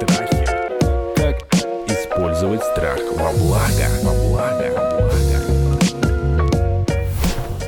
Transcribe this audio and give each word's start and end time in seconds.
Страхи. 0.00 0.46
Как 1.16 1.54
использовать 1.88 2.62
страх 2.62 2.98
во 3.16 3.32
благо? 3.32 3.86
Во 4.02 4.12
благо. 4.28 4.66
Во 4.74 4.84
благо. 4.90 5.14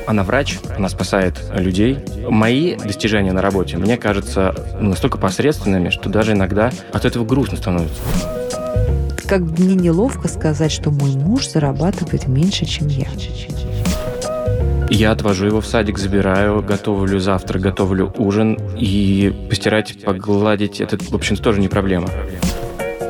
Она 0.07 0.23
врач, 0.23 0.59
она 0.77 0.87
спасает 0.87 1.35
людей. 1.53 1.99
Мои 2.29 2.75
достижения 2.75 3.33
на 3.33 3.41
работе, 3.41 3.77
мне 3.77 3.97
кажется, 3.97 4.55
настолько 4.79 5.17
посредственными, 5.17 5.89
что 5.89 6.09
даже 6.09 6.31
иногда 6.31 6.71
от 6.93 7.03
этого 7.03 7.25
грустно 7.25 7.57
становится. 7.57 8.01
Как 9.27 9.43
бы 9.43 9.61
мне 9.61 9.75
неловко 9.75 10.29
сказать, 10.29 10.71
что 10.71 10.89
мой 10.91 11.11
муж 11.11 11.49
зарабатывает 11.49 12.27
меньше, 12.27 12.65
чем 12.65 12.87
я. 12.87 13.07
Я 14.89 15.11
отвожу 15.11 15.47
его 15.47 15.61
в 15.61 15.65
садик, 15.65 15.97
забираю, 15.97 16.61
готовлю 16.61 17.19
завтрак, 17.19 17.61
готовлю 17.61 18.13
ужин. 18.17 18.57
И 18.77 19.33
постирать, 19.49 20.03
погладить, 20.03 20.81
это, 20.81 20.97
в 20.97 21.13
общем 21.13 21.35
тоже 21.35 21.59
не 21.59 21.67
проблема. 21.67 22.09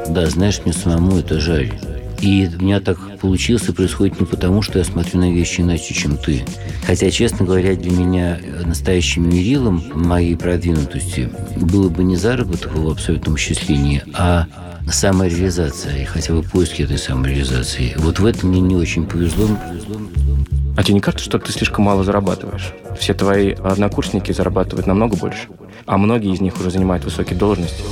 Да, 0.10 0.26
знаешь, 0.28 0.62
мне 0.64 0.74
самому 0.74 1.18
это 1.18 1.40
жаль. 1.40 1.72
И 2.20 2.50
у 2.60 2.64
меня 2.64 2.80
так 2.80 2.98
получилось 3.20 3.70
и 3.70 3.72
происходит 3.72 4.20
не 4.20 4.26
потому, 4.26 4.64
что 4.64 4.80
я 4.80 4.86
смотрю 4.86 5.20
на 5.20 5.32
вещи 5.32 5.62
иначе, 5.62 5.94
чем 5.94 6.18
ты. 6.18 6.44
Хотя, 6.86 7.12
честно 7.12 7.46
говоря, 7.46 7.76
для 7.76 7.92
меня 7.92 8.40
настоящим 8.66 9.30
мерилом 9.30 9.84
моей 9.94 10.36
продвинутости 10.36 11.30
было 11.58 11.90
бы 11.90 12.04
не 12.04 12.16
заработок 12.16 12.74
в 12.76 12.90
абсолютном 12.90 13.38
счастлении, 13.38 14.04
а 14.14 14.48
самореализация, 14.90 16.02
и 16.02 16.06
хотя 16.06 16.34
бы 16.34 16.42
поиски 16.42 16.82
этой 16.82 16.98
самореализации. 16.98 17.94
Вот 17.98 18.20
в 18.20 18.26
этом 18.26 18.50
мне 18.50 18.62
не 18.62 18.76
очень 18.76 19.06
повезло. 19.06 19.48
А 20.78 20.84
тебе 20.84 20.94
не 20.94 21.02
кажется, 21.02 21.26
что 21.26 21.40
ты 21.40 21.52
слишком 21.52 21.86
мало 21.86 22.04
зарабатываешь? 22.04 22.72
Все 23.00 23.16
твои 23.16 23.54
однокурсники 23.54 24.32
зарабатывают 24.32 24.86
намного 24.86 25.16
больше, 25.16 25.48
а 25.88 25.98
многие 25.98 26.32
из 26.32 26.40
них 26.40 26.56
уже 26.60 26.70
занимают 26.70 27.04
высокие 27.04 27.36
должности. 27.36 27.84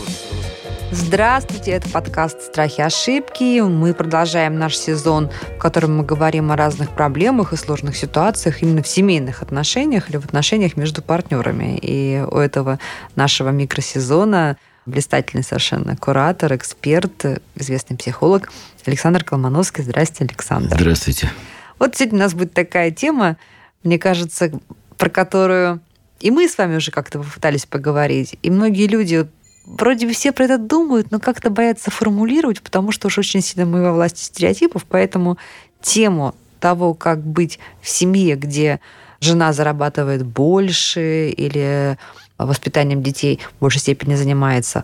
Здравствуйте, 0.92 1.72
это 1.72 1.90
подкаст 1.90 2.44
«Страхи 2.44 2.82
и 2.82 2.84
ошибки». 2.84 3.60
Мы 3.62 3.96
продолжаем 3.96 4.60
наш 4.60 4.78
сезон, 4.78 5.32
в 5.56 5.58
котором 5.58 5.98
мы 5.98 6.04
говорим 6.04 6.52
о 6.52 6.56
разных 6.56 6.92
проблемах 6.92 7.54
и 7.54 7.58
сложных 7.58 7.98
ситуациях 7.98 8.62
именно 8.62 8.84
в 8.84 8.88
семейных 8.88 9.42
отношениях 9.42 10.12
или 10.12 10.18
в 10.18 10.26
отношениях 10.26 10.78
между 10.78 11.02
партнерами. 11.02 11.80
И 11.82 12.24
у 12.30 12.38
этого 12.38 12.78
нашего 13.16 13.50
микросезона 13.50 14.58
блистательный 14.86 15.44
совершенно 15.44 15.98
куратор, 15.98 16.54
эксперт, 16.54 17.42
известный 17.56 17.98
психолог 17.98 18.52
Александр 18.86 19.24
Колмановский. 19.24 19.84
Здрасте, 19.84 20.24
Александр. 20.24 20.76
Здравствуйте. 20.76 21.32
Вот 21.80 21.96
сегодня 21.96 22.20
у 22.20 22.22
нас 22.22 22.34
будет 22.34 22.54
такая 22.54 22.92
тема, 22.92 23.38
мне 23.84 24.00
кажется, 24.00 24.52
про 24.98 25.10
которую 25.10 25.82
и 26.20 26.32
мы 26.32 26.48
с 26.48 26.58
вами 26.58 26.78
уже 26.78 26.92
как-то 26.92 27.20
попытались 27.20 27.66
поговорить, 27.66 28.38
и 28.42 28.50
многие 28.50 28.88
люди 28.88 29.28
вроде 29.66 30.08
бы 30.08 30.14
все 30.14 30.32
про 30.32 30.46
это 30.46 30.58
думают, 30.58 31.12
но 31.12 31.20
как-то 31.20 31.50
боятся 31.50 31.92
формулировать, 31.92 32.62
потому 32.62 32.92
что 32.92 33.08
уж 33.08 33.18
очень 33.18 33.42
сильно 33.42 33.66
мы 33.66 33.84
во 33.84 33.94
власти 33.94 34.24
стереотипов, 34.24 34.86
поэтому 34.88 35.38
тему 35.82 36.34
того, 36.60 36.94
как 36.94 37.22
быть 37.22 37.60
в 37.82 37.90
семье, 37.90 38.36
где 38.36 38.80
жена 39.20 39.54
зарабатывает 39.54 40.26
больше 40.26 41.30
или 41.30 41.98
воспитанием 42.38 43.02
детей 43.02 43.40
в 43.58 43.62
большей 43.62 43.82
степени 43.82 44.16
занимается 44.16 44.84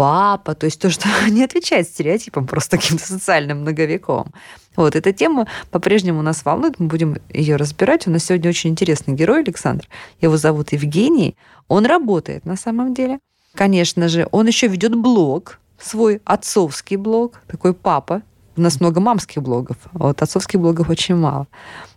папа, 0.00 0.54
то 0.54 0.64
есть 0.64 0.80
то, 0.80 0.88
что 0.88 1.08
не 1.28 1.44
отвечает 1.44 1.86
стереотипам, 1.86 2.46
просто 2.46 2.78
каким-то 2.78 3.04
социальным 3.06 3.60
многовековым. 3.60 4.32
Вот, 4.74 4.96
эта 4.96 5.12
тема 5.12 5.46
по-прежнему 5.70 6.22
нас 6.22 6.42
волнует, 6.42 6.80
мы 6.80 6.86
будем 6.86 7.18
ее 7.28 7.56
разбирать. 7.56 8.06
У 8.06 8.10
нас 8.10 8.24
сегодня 8.24 8.48
очень 8.48 8.70
интересный 8.70 9.12
герой 9.12 9.42
Александр. 9.42 9.86
Его 10.22 10.38
зовут 10.38 10.72
Евгений. 10.72 11.36
Он 11.68 11.84
работает 11.84 12.46
на 12.46 12.56
самом 12.56 12.94
деле. 12.94 13.18
Конечно 13.54 14.08
же, 14.08 14.26
он 14.32 14.46
еще 14.46 14.68
ведет 14.68 14.96
блог, 14.96 15.58
свой 15.78 16.22
отцовский 16.24 16.96
блог, 16.96 17.42
такой 17.46 17.74
папа. 17.74 18.22
У 18.56 18.62
нас 18.62 18.80
много 18.80 19.00
мамских 19.00 19.42
блогов, 19.42 19.76
а 19.92 20.06
вот 20.06 20.22
отцовских 20.22 20.60
блогов 20.60 20.88
очень 20.88 21.16
мало. 21.16 21.46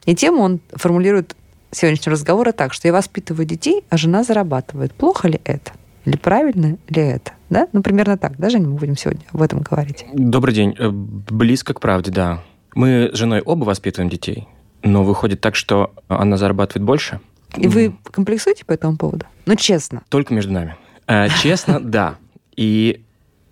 И 0.06 0.14
тему 0.14 0.42
он 0.42 0.60
формулирует 0.74 1.38
сегодняшнего 1.72 2.12
разговора 2.12 2.52
так, 2.52 2.74
что 2.74 2.86
я 2.86 2.94
воспитываю 2.94 3.46
детей, 3.46 3.86
а 3.90 3.96
жена 3.96 4.26
зарабатывает. 4.26 4.94
Плохо 4.94 5.30
ли 5.30 5.40
это? 5.46 5.72
Или 6.04 6.18
правильно 6.18 6.78
ли 6.90 7.02
это? 7.02 7.32
Да? 7.54 7.68
Ну, 7.72 7.84
примерно 7.84 8.18
так, 8.18 8.36
да, 8.40 8.50
Женя, 8.50 8.68
мы 8.68 8.78
будем 8.78 8.98
сегодня 8.98 9.22
об 9.32 9.40
этом 9.44 9.62
говорить. 9.62 10.06
Добрый 10.12 10.56
день. 10.56 10.76
Э, 10.80 10.90
Близко 10.90 11.76
к 11.76 11.80
правде, 11.80 12.10
да. 12.10 12.44
Мы 12.74 13.12
с 13.14 13.16
женой 13.18 13.42
оба 13.42 13.64
воспитываем 13.64 14.10
детей, 14.10 14.48
но 14.82 15.04
выходит 15.04 15.40
так, 15.40 15.56
что 15.56 15.94
она 16.08 16.38
зарабатывает 16.38 16.84
больше. 16.84 17.20
И 17.56 17.68
вы 17.68 17.96
комплексуете 18.12 18.66
по 18.66 18.72
этому 18.72 18.98
поводу? 18.98 19.28
Ну, 19.46 19.56
честно. 19.56 20.02
Только 20.10 20.34
между 20.34 20.52
нами. 20.52 20.76
Э, 21.06 21.28
Честно, 21.44 21.80
да. 21.84 22.16
И 22.56 23.04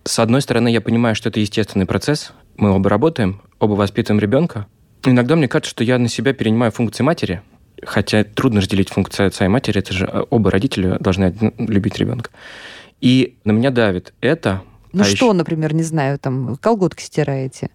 с 0.02 0.18
одной 0.18 0.42
стороны, 0.42 0.66
я 0.66 0.80
понимаю, 0.80 1.14
что 1.14 1.28
это 1.28 1.38
естественный 1.38 1.86
процесс. 1.86 2.32
Мы 2.56 2.72
оба 2.72 2.90
работаем, 2.90 3.40
оба 3.60 3.74
воспитываем 3.74 4.20
ребенка. 4.20 4.66
Иногда 5.04 5.36
мне 5.36 5.46
кажется, 5.46 5.70
что 5.70 5.84
я 5.84 5.96
на 5.98 6.08
себя 6.08 6.32
перенимаю 6.32 6.72
функции 6.72 7.04
матери, 7.04 7.40
хотя 7.84 8.24
трудно 8.24 8.60
разделить 8.62 8.88
функции 8.88 9.26
отца 9.26 9.44
и 9.44 9.48
матери, 9.48 9.78
это 9.78 9.92
же 9.92 10.06
э, 10.12 10.24
оба 10.28 10.50
родителя 10.50 10.98
должны 10.98 11.32
любить 11.58 11.98
ребенка. 11.98 12.30
И 13.02 13.34
на 13.44 13.50
меня 13.52 13.70
давит 13.70 14.14
это. 14.22 14.62
Ну 14.92 15.02
а 15.02 15.04
что, 15.04 15.12
еще- 15.26 15.32
например, 15.32 15.74
не 15.74 15.82
знаю, 15.82 16.18
там 16.18 16.56
колготки 16.60 17.02
стираете, 17.02 17.70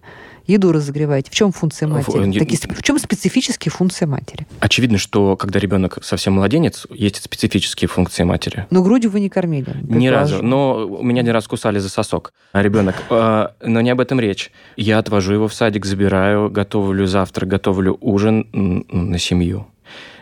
еду 0.45 0.71
разогреваете. 0.71 1.29
В 1.31 1.33
чем 1.35 1.51
функция 1.51 1.87
В- 1.89 1.91
матери? 1.91 2.25
не- 2.27 2.39
Такие, 2.39 2.57
в 2.73 2.81
чем 2.83 2.97
специфические 2.97 3.71
функции 3.71 4.05
матери? 4.05 4.47
Очевидно, 4.61 4.97
что 4.97 5.35
когда 5.35 5.59
ребенок 5.59 5.97
совсем 6.03 6.33
младенец, 6.35 6.87
есть 6.91 7.21
специфические 7.21 7.89
функции 7.89 8.23
матери. 8.23 8.67
Ну, 8.69 8.83
грудью 8.83 9.09
вы 9.11 9.19
не 9.19 9.29
кормили. 9.29 9.75
Ни 9.83 10.07
разу. 10.07 10.41
Но 10.43 10.87
меня 11.01 11.23
не 11.23 11.31
раз 11.31 11.45
кусали 11.47 11.79
за 11.79 11.89
сосок 11.89 12.31
а 12.53 12.61
ребенок. 12.61 12.95
А, 13.09 13.53
Но 13.65 13.81
не 13.81 13.89
об 13.89 13.99
этом 13.99 14.19
речь. 14.21 14.51
Я 14.77 14.99
отвожу 14.99 15.33
его 15.33 15.47
в 15.49 15.53
садик, 15.53 15.85
забираю, 15.85 16.49
готовлю 16.49 17.05
завтрак, 17.05 17.49
готовлю 17.49 17.97
ужин 17.99 18.47
на 18.53 19.17
семью. 19.19 19.67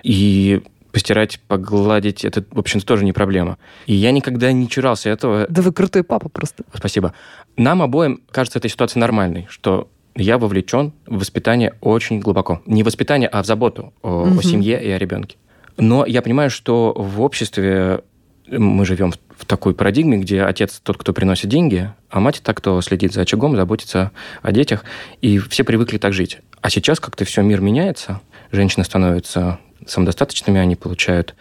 И 0.02 0.62
постирать, 0.96 1.42
погладить, 1.50 2.24
это, 2.24 2.46
в 2.52 2.58
общем-то, 2.58 2.86
тоже 2.86 3.04
не 3.04 3.12
проблема. 3.12 3.58
И 3.86 3.94
я 3.94 4.12
никогда 4.12 4.54
не 4.54 4.70
чурался 4.70 5.10
этого. 5.10 5.46
Да 5.50 5.62
вы 5.62 5.74
крутой 5.74 6.06
папа 6.06 6.30
просто. 6.30 6.64
Спасибо. 6.74 7.14
Нам 7.58 7.82
обоим 7.82 8.22
кажется 8.32 8.60
эта 8.60 8.70
ситуация 8.70 9.02
нормальной, 9.02 9.46
что 9.50 9.90
я 10.16 10.38
вовлечен 10.38 10.94
в 11.06 11.20
воспитание 11.20 11.74
очень 11.82 12.22
глубоко. 12.22 12.62
Не 12.66 12.84
воспитание, 12.84 13.28
а 13.28 13.44
в 13.44 13.46
заботу 13.46 13.94
о, 14.04 14.24
о 14.24 14.26
Мгм. 14.28 14.42
семье 14.42 14.82
и 14.82 14.90
о 14.90 14.98
ребенке. 14.98 15.36
Но 15.76 16.06
я 16.06 16.22
понимаю, 16.22 16.50
что 16.50 16.94
в 16.96 17.20
обществе 17.20 18.00
мы 18.48 18.86
живем 18.86 19.12
в, 19.12 19.18
в 19.38 19.46
такой 19.46 19.76
парадигме, 19.76 20.18
где 20.20 20.44
отец 20.44 20.80
тот, 20.82 20.98
кто 20.98 21.12
приносит 21.12 21.50
деньги, 21.50 21.92
а 22.10 22.22
мать 22.22 22.40
та, 22.42 22.54
кто 22.54 22.80
следит 22.80 23.12
за 23.12 23.24
очагом, 23.24 23.58
заботится 23.58 24.12
о 24.42 24.54
детях. 24.54 24.86
И 25.20 25.40
все 25.40 25.66
привыкли 25.66 25.98
так 25.98 26.14
жить. 26.14 26.38
А 26.62 26.70
сейчас 26.70 27.02
как-то 27.02 27.26
все 27.26 27.42
мир 27.42 27.60
меняется. 27.60 28.22
Женщины 28.54 28.86
становятся 28.86 29.60
самодостаточными, 29.86 30.60
они 30.60 30.76
получают 30.76 31.36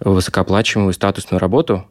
высокооплачиваемую 0.00 0.92
статусную 0.92 1.40
работу, 1.40 1.86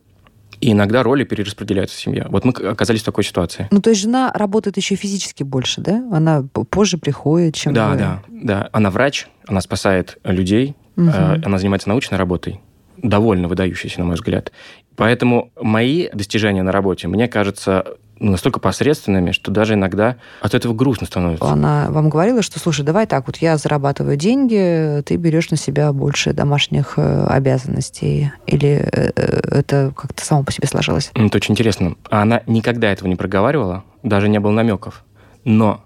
и 0.59 0.71
иногда 0.71 1.03
роли 1.03 1.23
перераспределяются 1.23 1.95
в 1.95 1.99
семье. 1.99 2.25
Вот 2.29 2.43
мы 2.43 2.51
оказались 2.51 3.01
в 3.01 3.05
такой 3.05 3.23
ситуации. 3.23 3.67
Ну, 3.69 3.79
то 3.79 3.91
есть 3.91 4.01
жена 4.01 4.31
работает 4.33 4.77
еще 4.77 4.95
физически 4.95 5.43
больше, 5.43 5.81
да? 5.81 6.03
Она 6.11 6.43
позже 6.71 6.97
приходит, 6.97 7.53
чем 7.55 7.73
Да, 7.73 7.89
вы. 7.91 7.97
да, 7.97 8.23
да. 8.29 8.69
Она 8.71 8.89
врач, 8.89 9.27
она 9.45 9.61
спасает 9.61 10.17
людей, 10.23 10.75
э, 10.95 11.41
она 11.45 11.59
занимается 11.59 11.89
научной 11.89 12.17
работой, 12.17 12.59
довольно 12.97 13.47
выдающейся, 13.47 13.99
на 13.99 14.05
мой 14.05 14.15
взгляд. 14.15 14.51
Поэтому 14.95 15.51
мои 15.61 16.09
достижения 16.11 16.63
на 16.63 16.71
работе, 16.71 17.07
мне 17.07 17.27
кажется, 17.27 17.85
ну, 18.19 18.31
настолько 18.31 18.59
посредственными, 18.59 19.31
что 19.31 19.51
даже 19.51 19.75
иногда 19.75 20.17
от 20.41 20.53
этого 20.53 20.73
грустно 20.73 21.07
становится. 21.07 21.45
Она 21.47 21.87
вам 21.89 22.09
говорила, 22.09 22.41
что, 22.41 22.59
слушай, 22.59 22.83
давай 22.83 23.05
так, 23.05 23.27
вот 23.27 23.37
я 23.37 23.57
зарабатываю 23.57 24.17
деньги, 24.17 25.01
ты 25.05 25.15
берешь 25.15 25.49
на 25.51 25.57
себя 25.57 25.93
больше 25.93 26.33
домашних 26.33 26.93
э, 26.97 27.25
обязанностей. 27.27 28.31
Или 28.45 28.87
э, 28.91 29.11
э, 29.15 29.59
это 29.59 29.91
как-то 29.95 30.25
само 30.25 30.43
по 30.43 30.51
себе 30.51 30.67
сложилось? 30.67 31.11
Это 31.13 31.37
очень 31.37 31.53
интересно. 31.53 31.95
А 32.09 32.21
Она 32.21 32.41
никогда 32.47 32.91
этого 32.91 33.07
не 33.07 33.15
проговаривала, 33.15 33.83
даже 34.03 34.29
не 34.29 34.39
было 34.39 34.51
намеков. 34.51 35.03
Но 35.43 35.83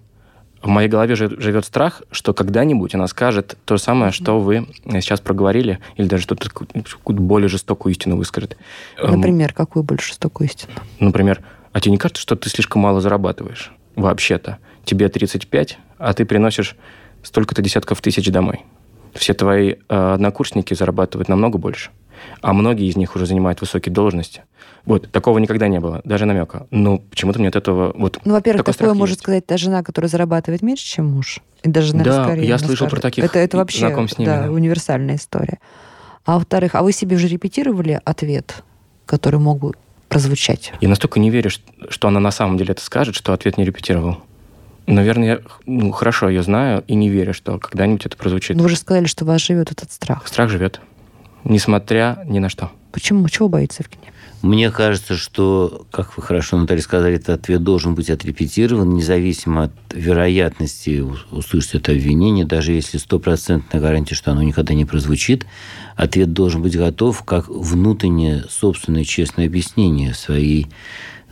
в 0.61 0.67
моей 0.67 0.87
голове 0.89 1.15
жи- 1.15 1.39
живет 1.41 1.65
страх, 1.65 2.03
что 2.11 2.33
когда-нибудь 2.33 2.93
она 2.95 3.07
скажет 3.07 3.57
то 3.65 3.77
же 3.77 3.81
самое, 3.83 4.11
что 4.11 4.39
вы 4.39 4.67
сейчас 4.85 5.19
проговорили, 5.19 5.79
или 5.95 6.07
даже 6.07 6.23
что-то 6.23 6.49
более 7.05 7.49
жестокую 7.49 7.93
истину 7.93 8.15
выскажет. 8.17 8.57
Эм, 9.01 9.15
Например, 9.15 9.53
какую 9.53 9.83
больше 9.83 10.09
жестокую 10.09 10.47
истину? 10.47 10.73
Например, 10.99 11.41
а 11.73 11.79
тебе 11.79 11.91
не 11.91 11.97
кажется, 11.97 12.21
что 12.21 12.35
ты 12.35 12.49
слишком 12.49 12.81
мало 12.81 13.01
зарабатываешь? 13.01 13.71
Вообще-то. 13.95 14.57
Тебе 14.85 15.09
35, 15.09 15.77
а 15.97 16.13
ты 16.13 16.25
приносишь 16.25 16.75
столько-то 17.23 17.61
десятков 17.61 18.01
тысяч 18.01 18.29
домой. 18.31 18.65
Все 19.13 19.33
твои 19.33 19.71
э, 19.73 20.13
однокурсники 20.13 20.73
зарабатывают 20.73 21.27
намного 21.29 21.57
больше. 21.57 21.91
а 22.41 22.53
многие 22.53 22.87
из 22.87 22.95
них 22.95 23.15
уже 23.15 23.25
занимают 23.25 23.61
высокие 23.61 23.91
должности. 23.91 24.43
Вот, 24.85 25.11
такого 25.11 25.37
никогда 25.39 25.67
не 25.67 25.79
было, 25.79 26.01
даже 26.05 26.25
намека. 26.25 26.65
Но 26.71 26.99
почему-то 26.99 27.39
мне 27.39 27.49
от 27.49 27.55
этого... 27.55 27.93
Вот, 27.95 28.19
Ну, 28.25 28.33
во-первых, 28.33 28.61
такое 28.61 28.73
страх 28.73 28.95
может 28.95 29.13
есть. 29.15 29.21
сказать 29.21 29.45
та 29.45 29.57
жена, 29.57 29.83
которая 29.83 30.09
зарабатывает 30.09 30.61
меньше, 30.61 30.85
чем 30.85 31.07
муж. 31.07 31.39
И 31.63 31.69
даже, 31.69 31.95
наверное, 31.95 32.17
Да, 32.17 32.23
скорее 32.25 32.47
я 32.47 32.57
слышал 32.57 32.87
про 32.87 32.97
скажет. 32.97 33.01
таких 33.03 33.23
Это, 33.25 33.39
это 33.39 33.57
вообще 33.57 33.79
знаком 33.79 34.07
с 34.07 34.17
ними, 34.17 34.27
да, 34.29 34.43
да. 34.43 34.51
универсальная 34.51 35.15
история. 35.15 35.59
А 36.25 36.35
во-вторых, 36.35 36.73
а 36.75 36.81
вы 36.83 36.91
себе 36.93 37.15
уже 37.15 37.27
репетировали 37.27 37.99
ответ, 38.05 38.63
который 39.05 39.39
мог 39.39 39.59
бы 39.59 39.73
прозвучать? 40.11 40.73
Я 40.81 40.89
настолько 40.89 41.19
не 41.19 41.29
верю, 41.29 41.49
что 41.49 42.07
она 42.07 42.19
на 42.19 42.31
самом 42.31 42.57
деле 42.57 42.73
это 42.73 42.83
скажет, 42.83 43.15
что 43.15 43.33
ответ 43.33 43.57
не 43.57 43.63
репетировал. 43.63 44.17
Наверное, 44.85 45.27
я 45.27 45.39
ну, 45.65 45.91
хорошо 45.91 46.27
ее 46.27 46.43
знаю 46.43 46.83
и 46.85 46.95
не 46.95 47.09
верю, 47.09 47.33
что 47.33 47.57
когда-нибудь 47.57 48.05
это 48.05 48.17
прозвучит. 48.17 48.57
Ну, 48.57 48.63
вы 48.63 48.69
же 48.69 48.75
сказали, 48.75 49.05
что 49.05 49.23
вас 49.23 49.41
живет 49.41 49.71
этот 49.71 49.91
страх. 49.91 50.27
Страх 50.27 50.49
живет, 50.49 50.81
несмотря 51.45 52.21
ни 52.25 52.39
на 52.39 52.49
что. 52.49 52.71
Почему? 52.91 53.27
Чего 53.29 53.47
боится 53.47 53.83
Евгений? 53.83 54.11
Мне 54.41 54.71
кажется, 54.71 55.15
что, 55.15 55.85
как 55.91 56.17
вы 56.17 56.23
хорошо, 56.23 56.57
Наталья, 56.57 56.81
сказали, 56.81 57.15
этот 57.15 57.29
ответ 57.29 57.61
должен 57.61 57.93
быть 57.93 58.09
отрепетирован, 58.09 58.89
независимо 58.89 59.65
от 59.65 59.71
вероятности 59.93 61.05
услышать 61.31 61.75
это 61.75 61.91
обвинение, 61.91 62.43
даже 62.43 62.71
если 62.71 62.97
стопроцентная 62.97 63.79
гарантия, 63.79 64.15
что 64.15 64.31
оно 64.31 64.41
никогда 64.41 64.73
не 64.73 64.85
прозвучит, 64.85 65.45
ответ 65.95 66.33
должен 66.33 66.63
быть 66.63 66.75
готов 66.75 67.21
как 67.23 67.49
внутреннее 67.49 68.45
собственное 68.49 69.03
честное 69.03 69.45
объяснение 69.45 70.15
своей 70.15 70.67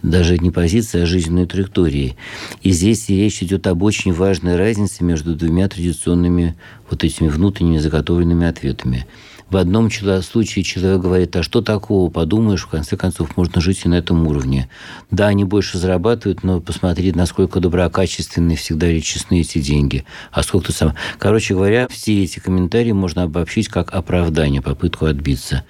даже 0.04 0.38
не 0.38 0.52
позиции, 0.52 1.02
а 1.02 1.06
жизненной 1.06 1.46
траектории. 1.46 2.16
И 2.62 2.72
здесь 2.72 3.10
речь 3.10 3.44
идет 3.44 3.68
об 3.68 3.84
очень 3.84 4.14
важной 4.14 4.56
разнице 4.56 5.04
между 5.04 5.36
двумя 5.36 5.68
традиционными 5.68 6.56
вот 6.90 7.04
этими 7.04 7.28
внутренними 7.28 7.80
заготовленными 7.80 8.48
ответами. 8.48 9.06
В 9.50 9.58
одном 9.58 9.90
случае 9.90 10.64
человек 10.64 11.02
говорит, 11.02 11.36
а 11.36 11.42
что 11.42 11.62
такого, 11.62 12.12
подумаешь, 12.12 12.64
в 12.64 12.68
конце 12.68 12.96
концов, 12.98 13.36
можно 13.36 13.60
жить 13.62 13.82
и 13.84 13.90
на 13.90 13.96
этом 13.96 14.28
уровне. 14.28 14.70
Да, 15.10 15.28
они 15.28 15.44
больше 15.44 15.80
зарабатывают, 15.80 16.44
но 16.44 16.62
посмотри, 16.62 17.12
насколько 17.12 17.60
доброкачественные 17.60 18.58
всегда 18.58 18.88
ли 18.88 19.02
честны 19.02 19.42
эти 19.42 19.60
деньги. 19.60 20.06
А 20.32 20.44
сколько 20.44 20.68
ты 20.68 20.74
сам... 20.74 20.94
Короче 21.18 21.56
говоря, 21.56 21.88
все 21.88 22.24
эти 22.24 22.40
комментарии 22.40 22.92
можно 22.92 23.24
обобщить 23.24 23.70
как 23.70 23.92
оправдание, 23.92 24.62
попытку 24.62 25.06
отбиться. 25.06 25.64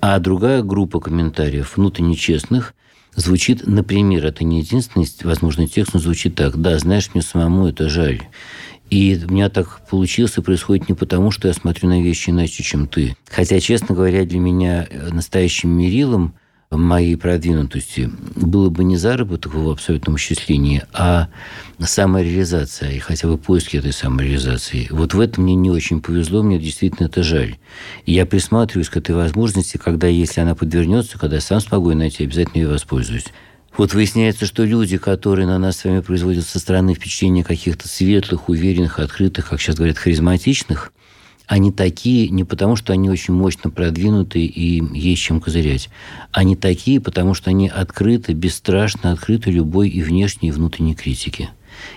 А 0.00 0.18
другая 0.20 0.62
группа 0.62 1.00
комментариев, 1.00 1.76
внутренне 1.76 2.14
честных, 2.14 2.74
звучит, 3.16 3.66
например, 3.66 4.24
это 4.26 4.44
не 4.44 4.60
единственный 4.60 5.08
возможный 5.24 5.66
текст, 5.66 5.94
но 5.94 6.00
звучит 6.00 6.36
так. 6.36 6.60
Да, 6.60 6.78
знаешь, 6.78 7.10
мне 7.12 7.22
самому 7.22 7.66
это 7.66 7.88
жаль. 7.88 8.22
И 8.90 9.20
у 9.28 9.32
меня 9.32 9.48
так 9.48 9.80
получилось 9.88 10.36
и 10.36 10.42
происходит 10.42 10.88
не 10.88 10.94
потому, 10.94 11.30
что 11.30 11.48
я 11.48 11.54
смотрю 11.54 11.88
на 11.88 12.02
вещи 12.02 12.30
иначе, 12.30 12.62
чем 12.62 12.86
ты. 12.86 13.16
Хотя, 13.28 13.58
честно 13.60 13.94
говоря, 13.94 14.24
для 14.24 14.38
меня 14.38 14.86
э, 14.88 15.10
настоящим 15.10 15.70
мерилом 15.70 16.34
моей 16.70 17.16
продвинутости 17.16 18.10
было 18.34 18.70
бы 18.70 18.82
не 18.84 18.96
заработок 18.96 19.54
в 19.54 19.70
абсолютном 19.70 20.16
исчислении, 20.16 20.82
а 20.92 21.28
самореализация 21.78 22.90
и 22.90 22.98
хотя 22.98 23.28
бы 23.28 23.38
поиски 23.38 23.76
этой 23.76 23.92
самореализации. 23.92 24.88
Вот 24.90 25.14
в 25.14 25.20
этом 25.20 25.44
мне 25.44 25.54
не 25.54 25.70
очень 25.70 26.00
повезло, 26.00 26.42
мне 26.42 26.58
действительно 26.58 27.06
это 27.06 27.22
жаль. 27.22 27.56
И 28.04 28.12
я 28.12 28.26
присматриваюсь 28.26 28.88
к 28.88 28.96
этой 28.96 29.14
возможности, 29.14 29.76
когда, 29.76 30.08
если 30.08 30.40
она 30.40 30.54
подвернется, 30.54 31.18
когда 31.18 31.36
я 31.36 31.42
сам 31.42 31.60
смогу 31.60 31.90
ее 31.90 31.96
найти, 31.96 32.24
обязательно 32.24 32.62
ее 32.62 32.68
воспользуюсь. 32.68 33.26
Вот 33.76 33.92
выясняется, 33.92 34.46
что 34.46 34.64
люди, 34.64 34.96
которые 34.96 35.46
на 35.46 35.58
нас 35.58 35.76
с 35.76 35.84
вами 35.84 36.00
производят 36.00 36.46
со 36.46 36.58
стороны 36.58 36.94
впечатление 36.94 37.44
каких-то 37.44 37.88
светлых, 37.88 38.48
уверенных, 38.48 38.98
открытых, 38.98 39.50
как 39.50 39.60
сейчас 39.60 39.76
говорят, 39.76 39.98
харизматичных, 39.98 40.92
они 41.46 41.70
такие 41.70 42.28
не 42.30 42.42
потому, 42.42 42.74
что 42.74 42.92
они 42.92 43.10
очень 43.10 43.34
мощно 43.34 43.70
продвинуты 43.70 44.40
и 44.40 44.82
есть 44.96 45.22
чем 45.22 45.40
козырять. 45.40 45.90
Они 46.32 46.56
такие, 46.56 47.00
потому 47.00 47.34
что 47.34 47.50
они 47.50 47.68
открыты, 47.68 48.32
бесстрашно 48.32 49.12
открыты 49.12 49.50
любой 49.50 49.88
и 49.88 50.02
внешней, 50.02 50.48
и 50.48 50.52
внутренней 50.52 50.94
критике. 50.94 51.50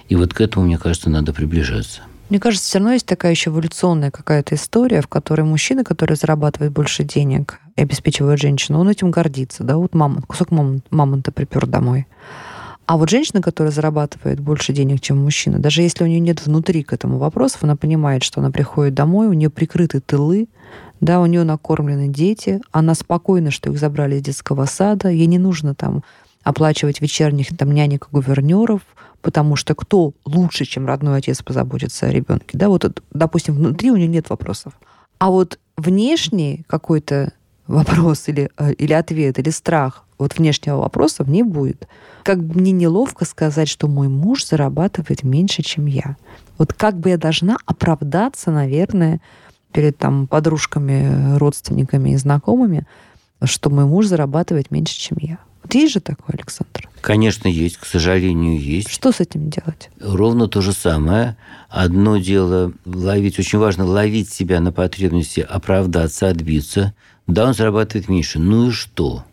И 0.08 0.16
вот 0.16 0.34
к 0.34 0.42
этому, 0.42 0.66
мне 0.66 0.78
кажется, 0.78 1.10
надо 1.10 1.34
приближаться. 1.34 2.02
Мне 2.30 2.40
кажется, 2.40 2.68
все 2.68 2.78
равно 2.78 2.94
есть 2.94 3.08
такая 3.08 3.31
еще 3.31 3.50
эволюционная 3.50 4.12
какая-то 4.12 4.54
история, 4.54 5.02
в 5.02 5.08
которой 5.08 5.42
мужчина, 5.42 5.84
который 5.84 6.16
зарабатывает 6.16 6.72
больше 6.72 7.04
денег 7.04 7.60
и 7.80 7.84
обеспечивает 7.84 8.40
женщину, 8.40 8.80
он 8.80 8.90
этим 8.90 9.10
гордится. 9.10 9.64
Да, 9.64 9.78
вот 9.78 9.96
мамонт, 9.96 10.26
кусок 10.26 10.52
мамон- 10.52 10.81
мамонта 10.92 11.31
припер 11.31 11.66
домой. 11.66 12.08
А 12.86 12.98
вот 12.98 13.10
женщина, 13.10 13.42
которая 13.42 13.72
зарабатывает 13.72 14.40
больше 14.40 14.74
денег, 14.74 15.00
чем 15.00 15.24
мужчина, 15.24 15.60
даже 15.60 15.81
если 15.81 16.04
у 16.04 16.08
нее 16.08 16.20
нет 16.20 16.46
внутри 16.46 16.84
к 16.84 16.92
этому 16.92 17.20
вопросов, 17.20 17.64
она 17.64 17.76
понимает, 17.76 18.24
что 18.24 18.42
она 18.42 18.52
приходит 18.52 18.96
домой, 18.96 19.28
у 19.28 19.34
нее 19.34 19.50
прикрыты 19.50 20.02
тылы, 20.02 20.50
да, 21.00 21.22
у 21.22 21.26
нее 21.26 21.44
накормлены 21.44 22.10
дети, 22.10 22.60
она 22.72 22.96
спокойна, 22.96 23.52
что 23.52 23.72
их 23.72 23.80
забрали 23.80 24.16
из 24.16 24.24
детского 24.24 24.66
сада, 24.66 25.10
ей 25.10 25.28
не 25.28 25.38
нужно 25.38 25.74
там 25.74 26.04
оплачивать 26.44 27.00
вечерних 27.00 27.56
там 27.56 27.72
нянек 27.72 28.08
и 28.08 28.12
гувернеров, 28.12 28.81
потому 29.22 29.56
что 29.56 29.76
кто 29.76 30.14
лучше, 30.26 30.66
чем 30.66 30.86
родной 30.86 31.20
отец 31.20 31.42
позаботится 31.44 32.08
о 32.08 32.12
ребенке, 32.12 32.58
да, 32.58 32.68
вот, 32.68 33.02
допустим, 33.14 33.54
внутри 33.54 33.92
у 33.92 33.96
нее 33.96 34.08
нет 34.08 34.30
вопросов. 34.30 34.74
А 35.20 35.30
вот 35.30 35.60
внешний 35.78 36.64
какой-то 36.68 37.34
вопрос 37.69 38.27
или, 38.27 38.50
э, 38.57 38.74
или 38.74 38.94
ответ, 38.94 39.39
или 39.39 39.50
страх 39.50 40.04
вот 40.18 40.38
внешнего 40.38 40.77
вопроса 40.77 41.24
в 41.24 41.30
ней 41.30 41.44
будет. 41.44 41.88
Как 42.24 42.44
бы 42.44 42.60
мне 42.60 42.71
неловко 42.71 43.25
сказать, 43.25 43.69
что 43.69 43.88
мой 43.88 44.10
муж 44.10 44.45
зарабатывает 44.45 45.24
меньше, 45.24 45.62
чем 45.62 45.86
я. 45.86 46.18
Вот 46.57 46.74
как 46.74 46.98
бы 47.00 47.10
я 47.10 47.18
должна 47.18 47.57
оправдаться, 47.66 48.51
наверное, 48.51 49.21
перед 49.71 49.98
там 49.98 50.27
подружками, 50.27 51.38
родственниками 51.38 52.12
и 52.12 52.18
знакомыми, 52.18 52.86
что 53.44 53.69
мой 53.69 53.86
муж 53.86 54.07
зарабатывает 54.07 54.71
меньше, 54.71 55.00
чем 55.00 55.18
я. 55.21 55.38
Вот 55.63 55.74
есть 55.75 55.94
же 55.94 56.00
такое, 56.00 56.36
Александр? 56.36 56.89
Конечно, 57.01 57.48
есть, 57.48 57.77
к 57.77 57.86
сожалению, 57.86 58.60
есть. 58.60 58.89
Что 58.89 59.12
с 59.12 59.19
этим 59.19 59.50
делать? 59.50 59.89
Ровно 60.01 60.48
то 60.48 60.62
же 60.62 60.74
самое. 60.74 61.38
Одно 61.69 62.18
дело 62.18 62.74
ловить, 62.86 63.39
очень 63.39 63.60
важно 63.60 63.86
ловить 63.86 64.30
себя 64.30 64.60
на 64.60 64.71
потребности 64.71 65.45
оправдаться, 65.48 66.27
отбиться. 66.27 66.94
Да, 67.30 67.46
он 67.46 67.54
зарабатывает 67.54 68.10
меньше. 68.10 68.40
Ну 68.40 68.70
и 68.70 68.72
что? 68.72 69.24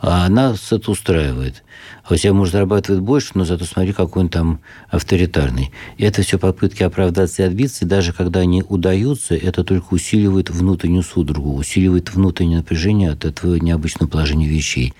А 0.00 0.26
она 0.26 0.54
это 0.70 0.90
устраивает. 0.90 1.64
А 2.04 2.12
у 2.12 2.16
тебя 2.16 2.34
муж 2.34 2.50
зарабатывает 2.50 3.02
больше, 3.02 3.30
но 3.34 3.46
зато 3.46 3.64
смотри, 3.64 3.94
какой 3.94 4.24
он 4.24 4.28
там 4.28 4.60
авторитарный. 4.90 5.70
И 5.96 6.04
это 6.04 6.20
все 6.20 6.38
попытки 6.38 6.82
оправдаться 6.82 7.42
и 7.42 7.46
отбиться. 7.46 7.86
И 7.86 7.88
даже 7.88 8.12
когда 8.12 8.40
они 8.40 8.62
удаются, 8.68 9.34
это 9.34 9.64
только 9.64 9.94
усиливает 9.94 10.50
внутреннюю 10.50 11.02
судорогу, 11.02 11.54
усиливает 11.54 12.12
внутреннее 12.12 12.58
напряжение 12.58 13.12
от 13.12 13.24
этого 13.24 13.54
необычного 13.54 14.10
положения 14.10 14.46
вещей. 14.46 14.92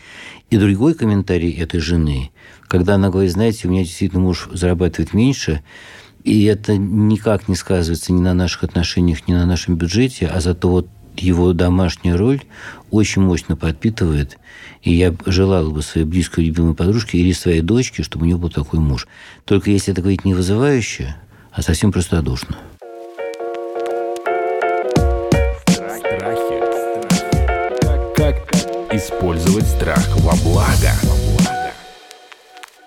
И 0.48 0.56
другой 0.56 0.94
комментарий 0.94 1.52
этой 1.52 1.80
жены, 1.80 2.30
когда 2.66 2.94
она 2.94 3.10
говорит, 3.10 3.32
знаете, 3.32 3.68
у 3.68 3.70
меня 3.70 3.82
действительно 3.84 4.22
муж 4.22 4.48
зарабатывает 4.54 5.12
меньше, 5.12 5.62
и 6.24 6.44
это 6.44 6.78
никак 6.78 7.46
не 7.48 7.56
сказывается 7.56 8.12
ни 8.14 8.20
на 8.20 8.32
наших 8.32 8.64
отношениях, 8.64 9.28
ни 9.28 9.34
на 9.34 9.44
нашем 9.44 9.76
бюджете, 9.76 10.26
а 10.26 10.40
зато 10.40 10.68
вот 10.70 10.88
его 11.18 11.52
домашняя 11.52 12.16
роль 12.16 12.42
очень 12.90 13.22
мощно 13.22 13.56
подпитывает. 13.56 14.38
И 14.82 14.92
я 14.94 15.14
желала 15.26 15.70
бы 15.70 15.82
своей 15.82 16.06
близкой 16.06 16.44
любимой 16.44 16.74
подружке 16.74 17.18
или 17.18 17.32
своей 17.32 17.60
дочке, 17.60 18.02
чтобы 18.02 18.24
у 18.24 18.26
нее 18.26 18.36
был 18.36 18.50
такой 18.50 18.80
муж. 18.80 19.08
Только 19.44 19.70
если 19.70 19.92
это 19.92 20.00
говорить 20.02 20.24
не 20.24 20.34
вызывающе, 20.34 21.16
а 21.52 21.62
совсем 21.62 21.92
простодушно. 21.92 22.56
Страхи. 25.66 26.60
Как, 28.16 28.36
использовать 28.92 29.66
страх 29.66 30.08
во 30.18 30.34
благо? 30.44 30.92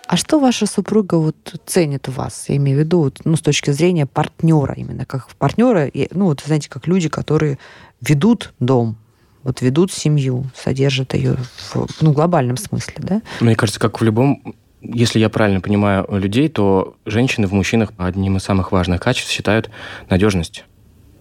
А 0.07 0.17
что 0.17 0.39
ваша 0.39 0.65
супруга 0.65 1.15
вот 1.15 1.37
ценит 1.65 2.09
в 2.09 2.15
вас? 2.15 2.49
Я 2.49 2.57
имею 2.57 2.79
в 2.79 2.81
виду, 2.81 2.99
вот, 2.99 3.21
ну, 3.23 3.37
с 3.37 3.41
точки 3.41 3.71
зрения 3.71 4.05
партнера, 4.05 4.73
именно 4.73 5.05
как 5.05 5.29
партнера, 5.37 5.85
и, 5.85 6.09
ну, 6.13 6.25
вот, 6.25 6.43
знаете, 6.45 6.69
как 6.69 6.85
люди, 6.85 7.07
которые 7.07 7.59
ведут 8.01 8.53
дом, 8.59 8.97
вот 9.43 9.61
ведут 9.61 9.91
семью, 9.91 10.45
содержат 10.55 11.13
ее 11.13 11.35
в 11.35 11.87
ну, 12.01 12.11
глобальном 12.11 12.57
смысле, 12.57 12.95
да? 12.97 13.21
Мне 13.39 13.55
кажется, 13.55 13.79
как 13.79 14.01
в 14.01 14.03
любом 14.03 14.55
если 14.81 15.19
я 15.19 15.29
правильно 15.29 15.61
понимаю 15.61 16.07
людей, 16.09 16.49
то 16.49 16.95
женщины 17.05 17.47
в 17.47 17.53
мужчинах 17.53 17.91
одним 17.97 18.37
из 18.37 18.43
самых 18.43 18.71
важных 18.71 18.99
качеств 18.99 19.31
считают 19.31 19.69
надежность, 20.09 20.65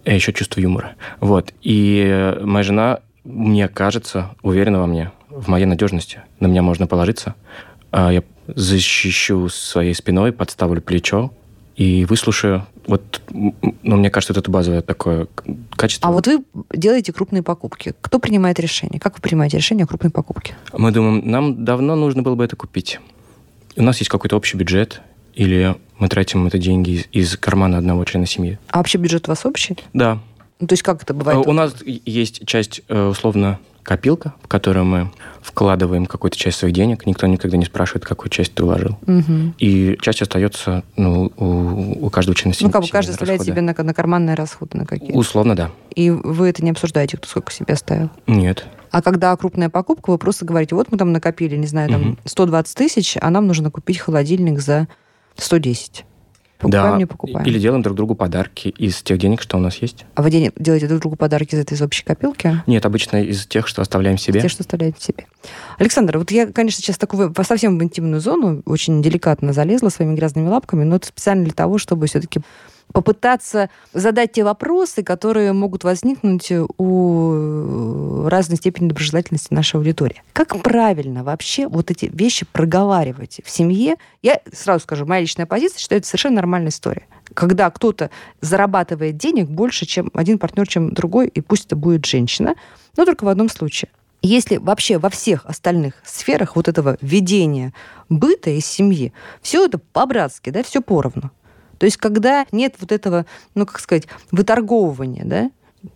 а 0.05 0.13
еще 0.13 0.33
чувство 0.33 0.61
юмора. 0.61 0.95
Вот. 1.21 1.53
И 1.61 2.39
моя 2.41 2.63
жена, 2.63 3.01
мне 3.25 3.69
кажется, 3.69 4.31
уверена 4.43 4.81
во 4.81 4.87
мне, 4.87 5.13
в 5.29 5.49
моей 5.49 5.67
надежности. 5.67 6.23
На 6.41 6.47
меня 6.47 6.63
можно 6.63 6.87
положиться. 6.87 7.35
А 7.93 8.11
Я 8.11 8.23
защищу 8.47 9.49
своей 9.51 9.95
спиной, 9.95 10.33
подставлю 10.33 10.81
плечо 10.81 11.31
и 11.77 12.05
выслушаю. 12.05 12.67
Вот, 12.87 13.23
ну, 13.31 13.97
мне 13.97 14.11
кажется, 14.11 14.33
это 14.39 14.51
базовое 14.51 14.83
такое 14.83 15.29
качество. 15.77 16.09
А 16.09 16.13
вот 16.13 16.27
вы 16.27 16.45
делаете 16.73 17.13
крупные 17.13 17.43
покупки. 17.43 17.95
Кто 18.01 18.19
принимает 18.19 18.59
решение? 18.59 19.01
Как 19.01 19.17
вы 19.17 19.21
принимаете 19.21 19.59
решение 19.59 19.85
о 19.85 19.87
крупной 19.87 20.11
покупке? 20.11 20.55
Мы 20.73 20.91
думаем, 20.91 21.29
нам 21.29 21.65
давно 21.65 21.95
нужно 21.95 22.23
было 22.23 22.35
бы 22.35 22.45
это 22.45 22.57
купить. 22.57 23.01
У 23.77 23.83
нас 23.83 23.99
есть 23.99 24.09
какой-то 24.09 24.37
общий 24.37 24.57
бюджет, 24.57 25.01
или 25.35 25.77
мы 25.99 26.09
тратим 26.09 26.47
это 26.47 26.59
деньги 26.59 26.91
из, 26.91 27.07
из 27.13 27.37
кармана 27.37 27.79
одного 27.79 28.05
члена 28.05 28.27
семьи. 28.27 28.59
А 28.69 28.79
вообще 28.79 28.99
бюджет 28.99 29.29
у 29.29 29.31
вас 29.31 29.47
общий? 29.47 29.77
Да. 29.93 30.19
Ну, 30.61 30.67
то 30.67 30.75
есть 30.75 30.83
как 30.83 31.03
это 31.03 31.15
бывает? 31.15 31.47
У 31.47 31.53
нас 31.53 31.75
есть 31.85 32.47
часть, 32.47 32.83
э, 32.89 33.07
условно, 33.09 33.59
копилка, 33.83 34.35
в 34.43 34.47
которую 34.47 34.85
мы 34.85 35.11
вкладываем 35.43 36.07
какую-то 36.07 36.37
часть 36.37 36.59
своих 36.59 36.75
денег. 36.75 37.07
Никто 37.07 37.27
никогда 37.27 37.57
не 37.57 37.65
спрашивает, 37.65 38.05
какую 38.05 38.31
часть 38.31 38.55
ты 38.55 38.63
вложил. 38.63 38.99
Мгм. 39.07 39.55
И 39.59 39.99
часть 40.01 40.23
остается 40.23 40.85
ну, 40.97 41.33
у, 41.37 42.07
у 42.07 42.11
каждого 42.11 42.37
члена 42.37 42.55
семьи. 42.55 42.69
Ну, 42.69 42.73
как 42.73 42.83
бы 42.83 42.89
каждый 42.89 43.13
оставляет 43.13 43.43
себе 43.43 43.63
на, 43.63 43.75
на 43.75 43.95
карманные 43.95 44.35
расходы 44.37 44.79
на 44.79 44.87
какие 44.87 45.13
Условно, 45.13 45.57
да. 45.57 45.71
И 45.95 46.11
вы 46.11 46.49
это 46.49 46.63
не 46.63 46.71
обсуждаете, 46.71 47.17
кто 47.17 47.27
сколько 47.27 47.53
себе 47.53 47.75
оставил? 47.75 48.11
Нет. 48.27 48.67
А 48.91 49.03
когда 49.03 49.35
крупная 49.37 49.71
покупка, 49.71 50.11
вы 50.11 50.19
просто 50.19 50.45
говорите, 50.45 50.75
вот 50.75 50.93
мы 50.93 50.99
там 50.99 51.13
накопили, 51.13 51.57
не 51.57 51.67
знаю, 51.67 51.89
там 51.89 52.01
Мгм. 52.01 52.19
120 52.25 52.77
тысяч, 52.77 53.17
а 53.21 53.31
нам 53.31 53.47
нужно 53.47 53.71
купить 53.71 53.99
холодильник 53.99 54.61
за 54.61 54.89
110. 55.37 56.05
Покупаем, 56.61 56.93
да. 56.93 56.99
не 56.99 57.07
покупаем. 57.07 57.47
Или 57.47 57.59
делаем 57.59 57.83
друг 57.83 57.97
другу 57.97 58.15
подарки 58.15 58.69
из 58.69 59.03
тех 59.03 59.19
денег, 59.19 59.41
что 59.41 59.57
у 59.57 59.61
нас 59.61 59.77
есть. 59.77 60.05
А 60.15 60.23
вы 60.23 60.31
делаете 60.31 60.87
друг 60.87 61.01
другу 61.01 61.17
подарки 61.17 61.55
из 61.55 61.59
этой 61.59 61.75
из 61.75 61.83
общей 61.83 62.05
копилки? 62.05 62.63
Нет, 62.67 62.85
обычно 62.85 63.23
из 63.23 63.47
тех, 63.47 63.67
что 63.67 63.81
оставляем 63.81 64.19
себе. 64.19 64.43
Те, 64.43 64.49
что 64.49 64.63
оставляете 64.63 65.01
себе. 65.01 65.27
Александр, 65.79 66.19
вот 66.19 66.31
я, 66.31 66.47
конечно, 66.47 66.83
сейчас 66.83 66.99
такую 66.99 67.35
совсем 67.45 67.79
в 67.79 67.83
интимную 67.83 68.21
зону 68.21 68.63
очень 68.67 69.03
деликатно 69.03 69.55
залезла 69.55 69.89
своими 69.89 70.15
грязными 70.15 70.49
лапками, 70.49 70.85
но 70.85 70.97
это 70.97 71.07
специально 71.07 71.45
для 71.45 71.55
того, 71.55 71.79
чтобы 71.79 72.07
все-таки 72.07 72.41
попытаться 72.93 73.71
задать 73.93 74.33
те 74.33 74.45
вопросы, 74.45 75.03
которые 75.03 75.53
могут 75.53 75.85
возникнуть 75.85 76.53
у 76.79 78.27
разной 78.29 78.57
степени 78.57 78.89
доброжелательности 78.89 79.53
нашей 79.53 79.77
аудитории. 79.77 80.23
Как 80.33 80.61
правильно 80.63 81.25
вообще 81.25 81.69
вот 81.69 81.91
эти 81.91 82.11
вещи 82.13 82.47
проговаривать 82.51 83.41
в 83.45 83.51
семье? 83.51 83.97
Я 84.23 84.41
сразу 84.53 84.83
скажу, 84.83 85.07
моя 85.07 85.23
личная 85.23 85.47
позиция, 85.47 85.81
что 85.81 85.95
это 85.95 86.07
совершенно 86.07 86.37
нормальная 86.37 86.71
история. 86.71 87.07
Когда 87.35 87.71
кто-то 87.71 88.11
зарабатывает 88.41 89.17
денег 89.17 89.49
больше, 89.49 89.87
чем 89.87 90.11
один 90.15 90.39
партнер, 90.39 90.67
чем 90.67 90.93
другой, 90.93 91.29
и 91.29 91.41
пусть 91.41 91.67
это 91.67 91.77
будет 91.77 92.05
женщина, 92.05 92.55
но 92.97 93.05
только 93.05 93.25
в 93.25 93.29
одном 93.29 93.49
случае. 93.49 93.91
Если 94.23 94.59
вообще 94.59 94.99
во 94.99 95.09
всех 95.09 95.47
остальных 95.47 95.95
сферах 96.05 96.55
вот 96.57 96.69
этого 96.69 96.99
ведения 97.01 97.73
быта 98.11 98.51
из 98.51 98.67
семьи, 98.67 99.15
все 99.41 99.65
это 99.65 99.79
по-братски, 99.79 100.51
да, 100.51 100.63
все 100.63 100.83
поровну. 100.83 101.31
То 101.81 101.87
есть 101.87 101.97
когда 101.97 102.45
нет 102.53 102.75
вот 102.79 102.93
этого, 102.93 103.25
ну, 103.55 103.65
как 103.65 103.81
сказать, 103.81 104.07
выторговывания, 104.31 105.25
да, 105.25 105.51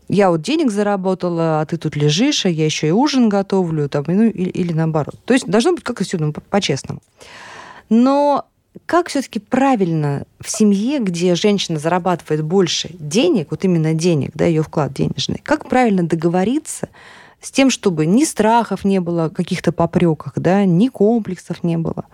я 0.08 0.30
вот 0.30 0.40
денег 0.40 0.70
заработала, 0.70 1.60
а 1.60 1.66
ты 1.66 1.76
тут 1.76 1.94
лежишь, 1.94 2.46
а 2.46 2.48
я 2.48 2.64
еще 2.64 2.88
и 2.88 2.90
ужин 2.90 3.28
готовлю, 3.28 3.90
там, 3.90 4.04
ну, 4.06 4.24
или, 4.24 4.48
или 4.48 4.72
наоборот. 4.72 5.16
То 5.26 5.34
есть 5.34 5.46
должно 5.46 5.72
быть 5.72 5.84
как-то 5.84 6.04
все 6.04 6.16
ну, 6.16 6.32
по- 6.32 6.40
по-честному. 6.40 7.00
Но 7.90 8.46
как 8.86 9.10
все-таки 9.10 9.40
правильно 9.40 10.24
в 10.40 10.50
семье, 10.50 11.00
где 11.00 11.34
женщина 11.34 11.78
зарабатывает 11.78 12.42
больше 12.42 12.88
денег, 12.98 13.48
вот 13.50 13.66
именно 13.66 13.92
денег, 13.92 14.30
да, 14.32 14.46
ее 14.46 14.62
вклад 14.62 14.94
денежный, 14.94 15.42
как 15.42 15.68
правильно 15.68 16.04
договориться 16.04 16.88
с 17.42 17.50
тем, 17.50 17.68
чтобы 17.68 18.06
ни 18.06 18.24
страхов 18.24 18.86
не 18.86 19.00
было, 19.02 19.28
каких-то 19.28 19.70
попреках, 19.70 20.32
да, 20.36 20.64
ни 20.64 20.88
комплексов 20.88 21.62
не 21.62 21.76
было, 21.76 22.06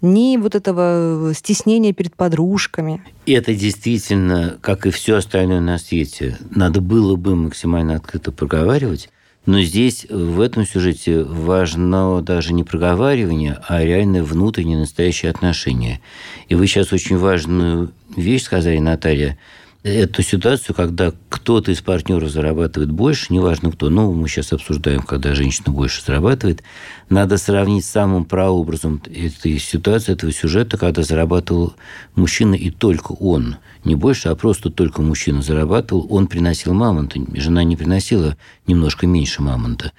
ни 0.00 0.36
вот 0.36 0.54
этого 0.54 1.32
стеснения 1.34 1.92
перед 1.92 2.14
подружками. 2.14 3.02
И 3.26 3.32
это 3.32 3.54
действительно, 3.54 4.58
как 4.60 4.86
и 4.86 4.90
все 4.90 5.16
остальное 5.16 5.60
на 5.60 5.78
свете, 5.78 6.38
надо 6.50 6.80
было 6.80 7.16
бы 7.16 7.34
максимально 7.34 7.96
открыто 7.96 8.32
проговаривать. 8.32 9.10
Но 9.46 9.62
здесь, 9.62 10.06
в 10.10 10.40
этом 10.42 10.66
сюжете, 10.66 11.22
важно 11.22 12.20
даже 12.20 12.52
не 12.52 12.64
проговаривание, 12.64 13.58
а 13.66 13.82
реальное 13.82 14.22
внутреннее 14.22 14.76
настоящее 14.76 15.30
отношение. 15.30 16.00
И 16.48 16.54
вы 16.54 16.66
сейчас 16.66 16.92
очень 16.92 17.16
важную 17.16 17.92
вещь 18.14 18.42
сказали, 18.42 18.78
Наталья, 18.78 19.38
эту 19.82 20.22
ситуацию, 20.22 20.74
когда 20.74 21.12
кто-то 21.28 21.70
из 21.70 21.80
партнеров 21.80 22.30
зарабатывает 22.30 22.90
больше, 22.90 23.32
неважно 23.32 23.70
кто, 23.70 23.90
ну, 23.90 24.12
мы 24.12 24.28
сейчас 24.28 24.52
обсуждаем, 24.52 25.02
когда 25.02 25.34
женщина 25.34 25.72
больше 25.72 26.02
зарабатывает, 26.04 26.62
надо 27.08 27.38
сравнить 27.38 27.84
с 27.84 27.90
самым 27.90 28.24
прообразом 28.24 29.00
этой 29.06 29.58
ситуации, 29.58 30.12
этого 30.12 30.32
сюжета, 30.32 30.76
когда 30.76 31.02
зарабатывал 31.02 31.74
мужчина 32.14 32.54
и 32.54 32.70
только 32.70 33.12
он. 33.12 33.56
Не 33.84 33.94
больше, 33.94 34.28
а 34.28 34.34
просто 34.34 34.70
только 34.70 35.00
мужчина 35.00 35.42
зарабатывал, 35.42 36.06
он 36.10 36.26
приносил 36.26 36.74
мамонта, 36.74 37.20
жена 37.34 37.62
не 37.62 37.76
приносила 37.76 38.36
немножко 38.66 39.06
меньше 39.06 39.42
мамонта. 39.42 39.92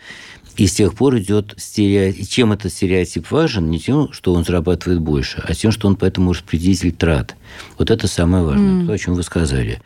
И 0.57 0.67
с 0.67 0.73
тех 0.73 0.93
пор 0.93 1.17
идет 1.19 1.53
стереотип. 1.57 2.27
Чем 2.27 2.51
этот 2.51 2.73
стереотип 2.73 3.31
важен? 3.31 3.69
Не 3.69 3.79
тем, 3.79 4.11
что 4.11 4.33
он 4.33 4.43
зарабатывает 4.43 4.99
больше, 4.99 5.41
а 5.47 5.53
тем, 5.53 5.71
что 5.71 5.87
он 5.87 5.95
поэтому 5.95 6.33
распределитель 6.33 6.91
трат. 6.91 7.35
Вот 7.77 7.89
это 7.91 8.07
самое 8.07 8.43
важное, 8.43 8.81
М. 8.81 8.87
то, 8.87 8.93
о 8.93 8.97
чем 8.97 9.13
вы 9.13 9.23
сказали. 9.23 9.81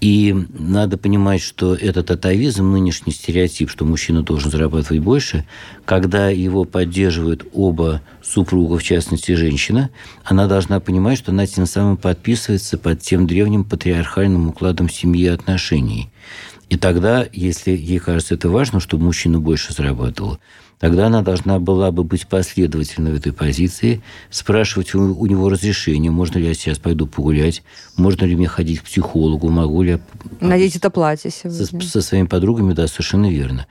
И 0.00 0.36
надо 0.58 0.98
понимать, 0.98 1.40
что 1.40 1.74
этот 1.74 2.10
атовизм, 2.10 2.70
нынешний 2.70 3.12
стереотип, 3.14 3.70
что 3.70 3.86
мужчина 3.86 4.22
должен 4.22 4.50
зарабатывать 4.50 5.02
больше, 5.02 5.46
когда 5.86 6.28
его 6.28 6.64
поддерживают 6.64 7.46
оба 7.54 8.02
супруга, 8.22 8.76
в 8.76 8.82
частности, 8.82 9.32
женщина, 9.32 9.88
она 10.22 10.46
должна 10.46 10.78
понимать, 10.80 11.16
что 11.16 11.32
она 11.32 11.46
тем 11.46 11.64
самым 11.64 11.96
подписывается 11.96 12.76
под 12.76 13.00
тем 13.00 13.26
древним 13.26 13.64
патриархальным 13.64 14.48
укладом 14.48 14.90
семьи 14.90 15.24
и 15.24 15.28
отношений. 15.28 16.10
И 16.74 16.76
тогда, 16.76 17.24
если 17.32 17.70
ей 17.70 18.00
кажется 18.00 18.34
это 18.34 18.48
важно, 18.48 18.80
чтобы 18.80 19.04
мужчина 19.04 19.38
больше 19.38 19.72
зарабатывал, 19.72 20.40
тогда 20.80 21.06
она 21.06 21.22
должна 21.22 21.60
была 21.60 21.92
бы 21.92 22.02
быть 22.02 22.26
последовательной 22.26 23.12
в 23.12 23.14
этой 23.14 23.32
позиции, 23.32 24.02
спрашивать 24.28 24.92
у, 24.96 25.16
у 25.16 25.26
него 25.26 25.48
разрешение, 25.48 26.10
можно 26.10 26.38
ли 26.38 26.48
я 26.48 26.54
сейчас 26.54 26.80
пойду 26.80 27.06
погулять, 27.06 27.62
можно 27.96 28.24
ли 28.24 28.34
мне 28.34 28.48
ходить 28.48 28.80
к 28.80 28.86
психологу, 28.86 29.50
могу 29.50 29.82
ли 29.82 29.90
я 29.92 30.00
Надеть 30.40 30.74
это 30.74 30.90
платье 30.90 31.30
со, 31.30 31.48
сегодня. 31.48 31.86
со 31.86 32.00
своими 32.00 32.26
подругами, 32.26 32.72
да, 32.72 32.88
совершенно 32.88 33.30
верно. 33.30 33.68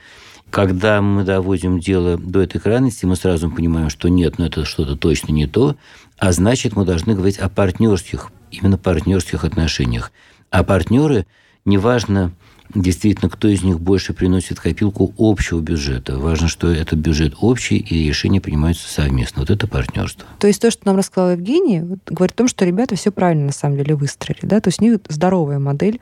Когда 0.50 1.02
мы 1.02 1.26
доводим 1.26 1.82
дело 1.82 2.18
до 2.18 2.40
этой 2.40 2.62
крайности, 2.62 3.06
мы 3.06 3.18
сразу 3.18 3.52
понимаем, 3.52 3.90
что 3.90 4.08
нет, 4.08 4.38
ну 4.38 4.46
это 4.46 4.64
что-то 4.64 4.96
точно 4.96 5.34
не 5.34 5.46
то, 5.46 5.76
а 6.18 6.32
значит, 6.32 6.78
мы 6.78 6.86
должны 6.86 7.16
говорить 7.16 7.38
о 7.38 7.50
партнерских, 7.50 8.32
именно 8.50 8.78
партнерских 8.78 9.44
отношениях. 9.44 10.14
А 10.52 10.64
партнеры, 10.64 11.26
неважно, 11.66 12.32
действительно, 12.76 13.30
кто 13.30 13.48
из 13.48 13.64
них 13.64 13.80
больше 13.80 14.14
приносит 14.14 14.60
копилку 14.60 15.14
общего 15.18 15.60
бюджета. 15.60 16.18
Важно, 16.18 16.48
что 16.48 16.72
этот 16.72 17.00
бюджет 17.00 17.36
общий, 17.40 17.78
и 17.78 18.08
решения 18.08 18.42
принимаются 18.42 18.92
совместно. 18.92 19.42
Вот 19.42 19.50
это 19.50 19.68
партнерство. 19.68 20.26
То 20.40 20.48
есть 20.48 20.62
то, 20.62 20.72
что 20.72 20.86
нам 20.86 20.98
рассказала 20.98 21.32
Евгения, 21.32 21.84
вот 21.84 22.00
говорит 22.08 22.34
о 22.36 22.38
том, 22.40 22.48
что 22.48 22.66
ребята 22.66 22.96
все 22.96 23.12
правильно 23.12 23.46
на 23.46 23.52
самом 23.52 23.78
деле 23.78 23.96
выстроили, 23.96 24.46
да, 24.46 24.60
то 24.60 24.70
есть 24.70 24.82
у 24.82 24.86
них 24.86 25.00
здоровая 25.10 25.60
модель. 25.60 26.00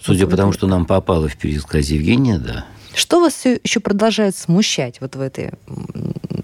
Судя 0.00 0.24
Вот 0.24 0.30
по 0.32 0.36
тому, 0.36 0.50
это- 0.50 0.58
что 0.58 0.66
нам 0.66 0.86
попало 0.86 1.28
в 1.28 1.36
пересказ 1.36 1.86
Евгения, 1.88 2.38
да. 2.38 2.66
Что 2.94 3.20
вас 3.20 3.32
все 3.34 3.58
еще 3.64 3.80
продолжает 3.80 4.36
смущать 4.36 5.00
вот 5.00 5.16
в 5.16 5.20
этой 5.20 5.50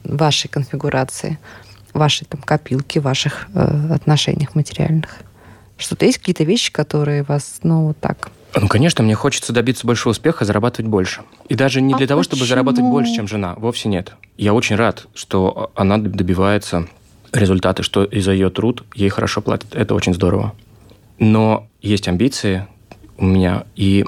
вашей 0.05 0.49
конфигурации, 0.49 1.39
вашей 1.93 2.25
там 2.25 2.41
копилке, 2.41 3.01
ваших 3.01 3.49
э, 3.55 3.93
отношениях 3.93 4.55
материальных? 4.55 5.19
Что-то 5.77 6.07
есть 6.07 6.19
какие-то 6.19 6.45
вещи, 6.45 6.73
которые 6.73 7.23
вас, 7.23 7.61
ну, 7.63 7.89
вот 7.89 7.99
так... 7.99 8.31
Ну, 8.55 8.67
конечно, 8.69 9.05
мне 9.05 9.15
хочется 9.15 9.53
добиться 9.53 9.87
большего 9.87 10.11
успеха, 10.13 10.45
зарабатывать 10.45 10.91
больше. 10.91 11.23
И 11.49 11.55
даже 11.55 11.81
не 11.81 11.95
А 11.95 11.97
для 11.99 12.07
того, 12.07 12.23
чтобы 12.23 12.41
почему? 12.41 12.49
зарабатывать 12.49 12.91
больше, 12.91 13.15
чем 13.15 13.29
жена. 13.29 13.55
Вовсе 13.57 13.89
нет. 13.89 14.13
Я 14.37 14.55
очень 14.55 14.77
рад, 14.77 15.07
что 15.15 15.71
она 15.75 15.99
добивается 15.99 16.89
результата, 17.33 17.83
что 17.83 18.05
и 18.05 18.21
за 18.21 18.33
ее 18.33 18.51
труд 18.51 18.85
ей 18.95 19.11
хорошо 19.11 19.43
платят. 19.43 19.75
Это 19.75 19.95
очень 19.95 20.15
здорово. 20.15 20.55
Но 21.19 21.67
есть 21.83 22.09
амбиции 22.09 22.67
у 23.19 23.27
меня, 23.27 23.65
и 23.77 24.05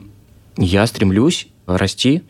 я 0.56 0.86
стремлюсь 0.86 1.48
расти 1.66 2.22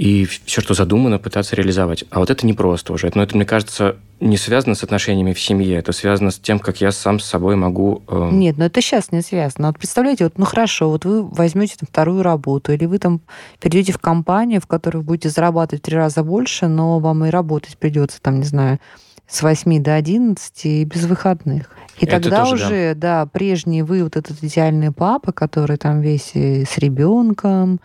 и 0.00 0.24
все, 0.24 0.62
что 0.62 0.72
задумано, 0.72 1.18
пытаться 1.18 1.54
реализовать. 1.54 2.04
А 2.10 2.20
вот 2.20 2.30
это 2.30 2.46
непросто 2.46 2.94
уже. 2.94 3.12
Но 3.14 3.22
это, 3.22 3.36
мне 3.36 3.44
кажется, 3.44 3.96
не 4.18 4.38
связано 4.38 4.74
с 4.74 4.82
отношениями 4.82 5.34
в 5.34 5.40
семье. 5.40 5.76
Это 5.76 5.92
связано 5.92 6.30
с 6.30 6.38
тем, 6.38 6.58
как 6.58 6.80
я 6.80 6.90
сам 6.90 7.20
с 7.20 7.26
собой 7.26 7.54
могу... 7.56 8.02
э, 8.08 8.30
Нет, 8.32 8.56
ну 8.56 8.64
это 8.64 8.80
сейчас 8.80 9.12
не 9.12 9.20
связано. 9.20 9.66
Вот 9.66 9.78
представляете, 9.78 10.24
вот, 10.24 10.38
ну 10.38 10.46
хорошо, 10.46 10.88
вот 10.88 11.04
вы 11.04 11.22
возьмете 11.22 11.76
там 11.78 11.86
вторую 11.86 12.22
работу, 12.22 12.72
или 12.72 12.86
вы 12.86 12.98
там 12.98 13.20
перейдете 13.60 13.92
в 13.92 13.98
компанию, 13.98 14.62
в 14.62 14.66
которой 14.66 14.98
вы 14.98 15.02
будете 15.02 15.28
зарабатывать 15.28 15.82
в 15.82 15.84
три 15.84 15.96
раза 15.98 16.24
больше, 16.24 16.66
но 16.66 16.98
вам 16.98 17.26
и 17.26 17.28
работать 17.28 17.76
придется, 17.76 18.22
там, 18.22 18.38
не 18.38 18.46
знаю, 18.46 18.78
с 19.28 19.42
8 19.42 19.82
до 19.82 19.96
11 19.96 20.64
и 20.64 20.84
без 20.86 21.04
выходных. 21.04 21.68
И 21.98 22.06
Это 22.06 22.22
тогда 22.22 22.46
тоже, 22.46 22.56
да. 22.56 22.66
уже, 22.66 22.94
да. 22.94 23.26
прежний 23.26 23.82
вы, 23.82 24.02
вот 24.02 24.16
этот 24.16 24.42
идеальный 24.42 24.92
папа, 24.92 25.32
который 25.32 25.76
там 25.76 26.00
весь 26.00 26.30
и 26.32 26.64
с 26.64 26.78
ребенком, 26.78 27.80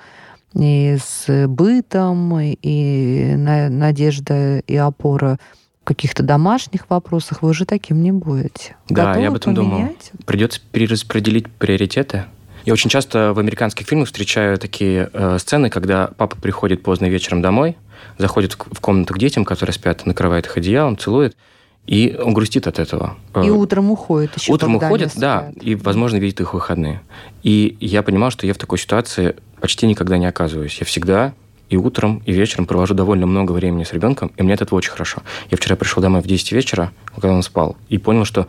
и 0.55 0.97
с 1.03 1.47
бытом, 1.47 2.39
и 2.39 3.33
на- 3.35 3.69
надежда 3.69 4.59
и 4.59 4.75
опора 4.75 5.37
в 5.81 5.85
каких-то 5.85 6.23
домашних 6.23 6.89
вопросах, 6.89 7.41
вы 7.41 7.49
уже 7.49 7.65
таким 7.65 8.01
не 8.01 8.11
будете. 8.11 8.75
Да, 8.89 9.05
Готовы 9.05 9.21
я 9.21 9.27
об 9.29 9.35
этом 9.35 9.53
думал. 9.53 9.71
поменять? 9.71 10.11
Придется 10.25 10.59
перераспределить 10.71 11.51
приоритеты. 11.51 12.25
Я 12.65 12.73
очень 12.73 12.89
часто 12.89 13.33
в 13.33 13.39
американских 13.39 13.85
фильмах 13.87 14.07
встречаю 14.07 14.57
такие 14.57 15.09
э, 15.13 15.37
сцены, 15.39 15.69
когда 15.69 16.07
папа 16.17 16.35
приходит 16.35 16.81
поздно 16.81 17.05
вечером 17.05 17.43
домой, 17.43 17.77
заходит 18.17 18.53
в, 18.53 18.79
комнату 18.79 19.13
к 19.13 19.19
детям, 19.19 19.45
которые 19.45 19.73
спят, 19.75 20.05
накрывает 20.07 20.47
их 20.47 20.57
одеялом, 20.57 20.97
целует, 20.97 21.37
и 21.85 22.17
он 22.19 22.33
грустит 22.33 22.65
от 22.65 22.79
этого. 22.79 23.17
И 23.35 23.47
Э, 23.47 23.51
утром 23.51 23.91
уходит 23.91 24.35
еще. 24.35 24.51
Утром 24.51 24.77
уходит, 24.77 25.11
да, 25.15 25.51
и, 25.61 25.75
возможно, 25.75 26.17
видит 26.17 26.39
их 26.41 26.55
выходные. 26.55 27.01
И 27.43 27.77
я 27.79 28.01
понимал, 28.01 28.31
что 28.31 28.47
я 28.47 28.55
в 28.55 28.57
такой 28.57 28.79
ситуации 28.79 29.35
почти 29.61 29.87
никогда 29.87 30.17
не 30.17 30.25
оказываюсь. 30.25 30.77
Я 30.79 30.85
всегда 30.85 31.33
и 31.69 31.77
утром, 31.77 32.21
и 32.25 32.31
вечером 32.31 32.65
провожу 32.65 32.93
довольно 32.93 33.25
много 33.25 33.51
времени 33.51 33.83
с 33.83 33.93
ребенком, 33.93 34.31
и 34.37 34.43
мне 34.43 34.53
от 34.53 34.61
этого 34.61 34.77
очень 34.77 34.91
хорошо. 34.91 35.21
Я 35.49 35.57
вчера 35.57 35.75
пришел 35.75 36.01
домой 36.01 36.21
в 36.21 36.27
10 36.27 36.51
вечера, 36.51 36.91
когда 37.13 37.31
он 37.31 37.41
спал, 37.41 37.75
и 37.89 37.97
понял, 37.97 38.25
что 38.25 38.47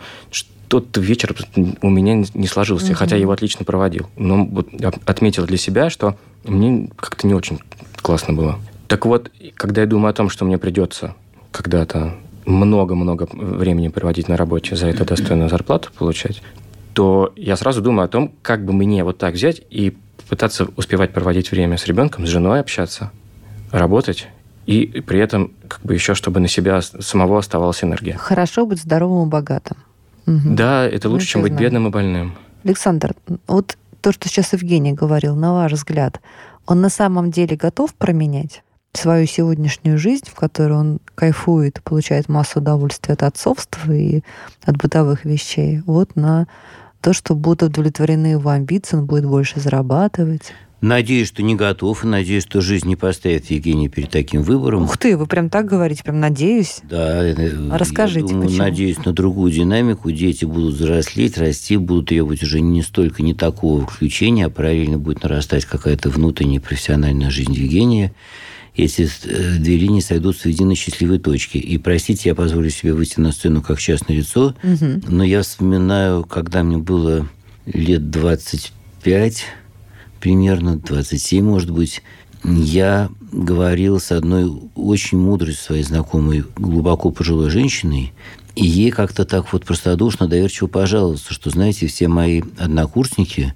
тот 0.68 0.96
вечер 0.96 1.34
у 1.82 1.90
меня 1.90 2.25
не 2.34 2.46
сложился, 2.46 2.88
угу. 2.88 2.94
хотя 2.96 3.16
я 3.16 3.22
его 3.22 3.32
отлично 3.32 3.64
проводил. 3.64 4.08
Но 4.16 4.44
вот 4.44 4.68
отметил 5.04 5.46
для 5.46 5.56
себя, 5.56 5.90
что 5.90 6.16
мне 6.44 6.90
как-то 6.96 7.26
не 7.26 7.34
очень 7.34 7.60
классно 8.02 8.34
было. 8.34 8.58
Так 8.88 9.06
вот, 9.06 9.30
когда 9.54 9.80
я 9.80 9.86
думаю 9.86 10.10
о 10.10 10.14
том, 10.14 10.28
что 10.28 10.44
мне 10.44 10.58
придется 10.58 11.14
когда-то 11.50 12.14
много-много 12.44 13.28
времени 13.32 13.88
проводить 13.88 14.28
на 14.28 14.36
работе, 14.36 14.76
за 14.76 14.86
это 14.86 15.04
достойную 15.04 15.48
зарплату 15.48 15.90
получать, 15.96 16.42
то 16.94 17.32
я 17.36 17.56
сразу 17.56 17.82
думаю 17.82 18.06
о 18.06 18.08
том, 18.08 18.32
как 18.42 18.64
бы 18.64 18.72
мне 18.72 19.04
вот 19.04 19.18
так 19.18 19.34
взять 19.34 19.62
и 19.70 19.96
пытаться 20.28 20.66
успевать 20.76 21.12
проводить 21.12 21.50
время 21.50 21.76
с 21.76 21.87
ребенком, 21.87 22.26
с 22.26 22.30
женой 22.30 22.61
общаться, 22.61 23.11
работать, 23.71 24.28
и 24.66 25.00
при 25.06 25.21
этом 25.21 25.52
как 25.68 25.80
бы 25.83 25.95
еще, 25.95 26.14
чтобы 26.14 26.40
на 26.40 26.49
себя 26.49 26.83
самого 26.83 27.38
оставалась 27.38 27.85
энергия. 27.85 28.16
Хорошо 28.16 28.66
быть 28.66 28.80
здоровым 28.80 29.28
и 29.28 29.30
богатым. 29.30 29.76
Угу. 30.26 30.54
Да, 30.54 30.85
это 30.85 31.09
лучше, 31.09 31.26
ну, 31.26 31.30
чем 31.30 31.42
быть 31.42 31.52
знаю. 31.52 31.64
бедным 31.64 31.87
и 31.87 31.90
больным. 31.90 32.35
Александр, 32.64 33.14
вот 33.47 33.78
то, 34.00 34.12
что 34.12 34.28
сейчас 34.28 34.52
Евгений 34.52 34.92
говорил, 34.92 35.37
на 35.37 35.52
ваш 35.52 35.73
взгляд, 35.73 36.21
он 36.66 36.80
на 36.80 36.88
самом 36.90 37.30
деле 37.30 37.56
готов 37.56 37.95
променять 37.95 38.62
свою 38.92 39.26
сегодняшнюю 39.26 39.99
жизнь, 39.99 40.25
в 40.26 40.35
которой 40.35 40.73
он 40.73 41.00
кайфует, 41.14 41.80
получает 41.83 42.28
массу 42.28 42.59
удовольствия 42.59 43.14
от 43.14 43.23
отцовства 43.23 43.92
и 43.92 44.23
от 44.64 44.76
бытовых 44.76 45.25
вещей, 45.25 45.83
вот 45.87 46.16
на 46.16 46.49
то, 47.00 47.12
что 47.12 47.34
будут 47.34 47.62
удовлетворены 47.62 48.26
его 48.28 48.50
амбиции, 48.50 48.96
он 48.96 49.06
будет 49.06 49.26
больше 49.26 49.60
зарабатывать. 49.60 50.52
Надеюсь, 50.82 51.28
что 51.28 51.42
не 51.42 51.54
готов, 51.54 52.04
и 52.04 52.06
надеюсь, 52.06 52.42
что 52.42 52.60
жизнь 52.60 52.86
не 52.86 52.96
поставит 52.96 53.50
Евгения 53.50 53.88
перед 53.88 54.10
таким 54.10 54.42
выбором. 54.42 54.84
Ух 54.84 54.98
ты, 54.98 55.16
вы 55.16 55.26
прям 55.26 55.48
так 55.48 55.64
говорите, 55.64 56.04
прям 56.04 56.20
надеюсь. 56.20 56.80
Да. 56.82 57.26
Э, 57.26 57.34
Расскажите, 57.72 58.20
я 58.20 58.26
думаю, 58.26 58.48
почему? 58.48 58.62
надеюсь 58.62 59.04
на 59.04 59.12
другую 59.12 59.50
динамику. 59.52 60.10
Дети 60.10 60.44
будут 60.44 60.74
взрослеть, 60.74 61.38
расти, 61.38 61.78
будут 61.78 62.08
требовать 62.08 62.42
уже 62.42 62.60
не 62.60 62.82
столько 62.82 63.22
не 63.22 63.32
такого 63.32 63.86
включения, 63.86 64.46
а 64.46 64.50
параллельно 64.50 64.98
будет 64.98 65.22
нарастать 65.22 65.64
какая-то 65.64 66.10
внутренняя 66.10 66.60
профессиональная 66.60 67.30
жизнь 67.30 67.54
Евгения 67.54 68.12
эти 68.76 69.09
э, 69.25 69.59
две 69.59 69.76
линии 69.76 70.00
сойдутся 70.00 70.42
в 70.42 70.47
единой 70.47 70.75
счастливой 70.75 71.18
точке. 71.18 71.59
И, 71.59 71.78
простите, 71.78 72.28
я 72.28 72.35
позволю 72.35 72.71
себе 72.71 72.92
выйти 72.92 73.21
на 73.21 73.33
сцену 73.33 73.62
как 73.62 73.78
частное 73.78 74.16
лицо, 74.16 74.54
угу. 74.62 75.00
но 75.09 75.25
я 75.25 75.42
вспоминаю, 75.42 76.25
когда 76.25 76.62
мне 76.62 76.76
было 76.76 77.28
лет 77.64 78.11
25, 78.11 79.45
примерно 80.21 80.76
27, 80.76 81.45
может 81.45 81.71
быть, 81.71 82.02
я 82.45 83.09
говорил 83.33 83.99
с 83.99 84.12
одной 84.12 84.50
очень 84.75 85.18
мудрой 85.18 85.54
своей 85.54 85.83
знакомой, 85.83 86.45
глубоко 86.56 87.11
пожилой 87.11 87.50
женщиной, 87.50 88.12
и 88.54 88.64
ей 88.64 88.90
как-то 88.90 89.25
так 89.25 89.52
вот 89.52 89.64
простодушно, 89.64 90.28
доверчиво 90.28 90.66
пожаловался, 90.66 91.33
что, 91.33 91.50
знаете, 91.50 91.87
все 91.87 92.09
мои 92.09 92.42
однокурсники 92.59 93.54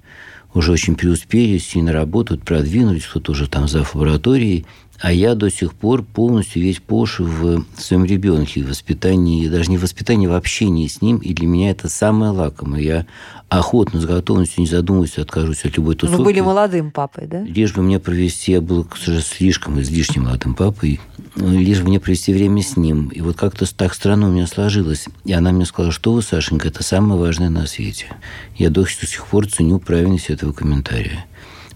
уже 0.53 0.71
очень 0.71 0.95
преуспели, 0.95 1.57
сильно 1.57 1.93
работают, 1.93 2.43
продвинулись, 2.43 3.05
кто-то 3.05 3.31
уже 3.31 3.47
там 3.47 3.67
за 3.67 3.85
лабораторией, 3.93 4.65
а 5.01 5.11
я 5.11 5.33
до 5.33 5.49
сих 5.49 5.73
пор 5.73 6.03
полностью 6.03 6.61
весь 6.61 6.79
Пош 6.79 7.19
в 7.19 7.65
своем 7.75 8.05
ребенке, 8.05 8.63
в 8.63 8.69
воспитании, 8.69 9.47
даже 9.47 9.71
не 9.71 9.77
в 9.77 9.81
воспитании, 9.81 10.27
в 10.27 10.33
общении 10.33 10.87
с 10.87 11.01
ним. 11.01 11.17
И 11.17 11.33
для 11.33 11.47
меня 11.47 11.71
это 11.71 11.89
самое 11.89 12.31
лакомое. 12.31 12.81
Я 12.81 13.05
охотно, 13.49 13.99
с 13.99 14.05
готовностью, 14.05 14.61
не 14.61 14.67
задумываюсь, 14.67 15.17
откажусь 15.17 15.65
от 15.65 15.75
любой 15.75 15.95
тусовки. 15.95 16.19
Вы 16.19 16.25
были 16.25 16.39
молодым 16.41 16.91
папой, 16.91 17.25
да? 17.25 17.41
Лишь 17.41 17.73
бы 17.73 17.81
мне 17.81 17.99
провести, 17.99 18.51
я 18.51 18.61
был, 18.61 18.87
сожалению, 18.95 19.25
слишком 19.25 19.81
излишне 19.81 20.21
молодым 20.21 20.53
папой, 20.53 21.01
лишь 21.35 21.79
бы 21.79 21.89
мне 21.89 21.99
провести 21.99 22.31
время 22.31 22.61
с 22.61 22.77
ним. 22.77 23.07
И 23.07 23.21
вот 23.21 23.37
как-то 23.37 23.65
так 23.75 23.95
странно 23.95 24.29
у 24.29 24.31
меня 24.31 24.45
сложилось. 24.45 25.07
И 25.25 25.33
она 25.33 25.51
мне 25.51 25.65
сказала, 25.65 25.91
что 25.91 26.13
вы, 26.13 26.21
Сашенька, 26.21 26.67
это 26.67 26.83
самое 26.83 27.19
важное 27.19 27.49
на 27.49 27.65
свете. 27.65 28.05
Я 28.55 28.69
до 28.69 28.85
сих 28.85 29.25
пор 29.25 29.47
ценю 29.47 29.79
правильность 29.79 30.29
этого 30.29 30.53
комментария. 30.53 31.25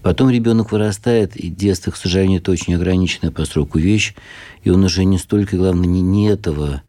Потом 0.06 0.30
ребенок 0.30 0.70
вырастает, 0.70 1.34
и 1.34 1.48
детство, 1.48 1.90
к 1.90 1.96
сожалению, 1.96 2.38
это 2.38 2.52
очень 2.52 2.76
ограниченная 2.76 3.32
по 3.32 3.44
сроку 3.44 3.80
вещь, 3.80 4.14
и 4.62 4.70
он 4.70 4.84
уже 4.84 5.02
не 5.02 5.18
столько, 5.18 5.56
главное, 5.56 5.88
не, 5.88 6.00
не 6.00 6.28
этого 6.28 6.82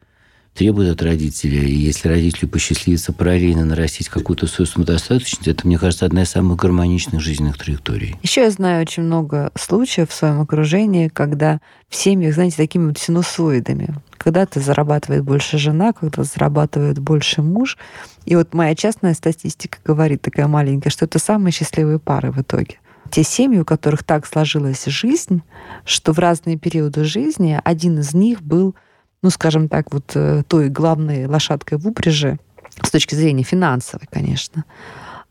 требует 0.53 0.91
от 0.91 1.01
родителя. 1.01 1.63
И 1.63 1.73
если 1.73 2.10
родителю 2.10 2.47
посчастливится 2.47 3.13
параллельно 3.13 3.65
нарастить 3.65 4.10
какую-то 4.10 4.45
свою 4.45 4.67
самодостаточность, 4.67 5.47
это, 5.47 5.65
мне 5.65 5.80
кажется, 5.80 6.06
одна 6.06 6.21
из 6.21 6.30
самых 6.30 6.60
гармоничных 6.60 7.19
жизненных 7.19 7.58
траекторий. 7.58 8.17
Еще 8.21 8.41
я 8.41 8.51
знаю 8.51 8.84
очень 8.84 9.01
много 9.01 9.51
случаев 9.56 10.12
в 10.12 10.13
своем 10.13 10.39
окружении, 10.39 11.08
когда 11.08 11.60
в 11.89 11.95
семьях, 11.95 12.36
знаете, 12.36 12.58
такими 12.58 12.89
вот 12.89 12.99
синусоидами. 12.99 13.95
Когда-то 14.19 14.60
зарабатывает 14.60 15.23
больше 15.23 15.58
жена, 15.58 15.91
когда-то 15.91 16.23
зарабатывает 16.23 16.99
больше 16.99 17.41
муж. 17.41 17.80
И 18.25 18.36
вот 18.36 18.53
моя 18.53 18.75
частная 18.75 19.15
статистика 19.15 19.80
говорит, 19.84 20.21
такая 20.21 20.45
маленькая, 20.47 20.91
что 20.91 21.06
это 21.06 21.17
самые 21.17 21.51
счастливые 21.51 21.97
пары 21.97 22.32
в 22.32 22.39
итоге 22.39 22.77
те 23.07 23.23
семьи, 23.23 23.59
у 23.59 23.65
которых 23.65 24.03
так 24.03 24.25
сложилась 24.25 24.85
жизнь, 24.85 25.41
что 25.85 26.13
в 26.13 26.19
разные 26.19 26.57
периоды 26.57 27.03
жизни 27.03 27.59
один 27.63 27.99
из 27.99 28.13
них 28.13 28.41
был, 28.41 28.75
ну, 29.21 29.29
скажем 29.29 29.69
так, 29.69 29.91
вот 29.91 30.11
э, 30.15 30.43
той 30.47 30.69
главной 30.69 31.25
лошадкой 31.25 31.77
в 31.77 31.87
упряжи, 31.87 32.39
с 32.81 32.91
точки 32.91 33.15
зрения 33.15 33.43
финансовой, 33.43 34.07
конечно. 34.11 34.65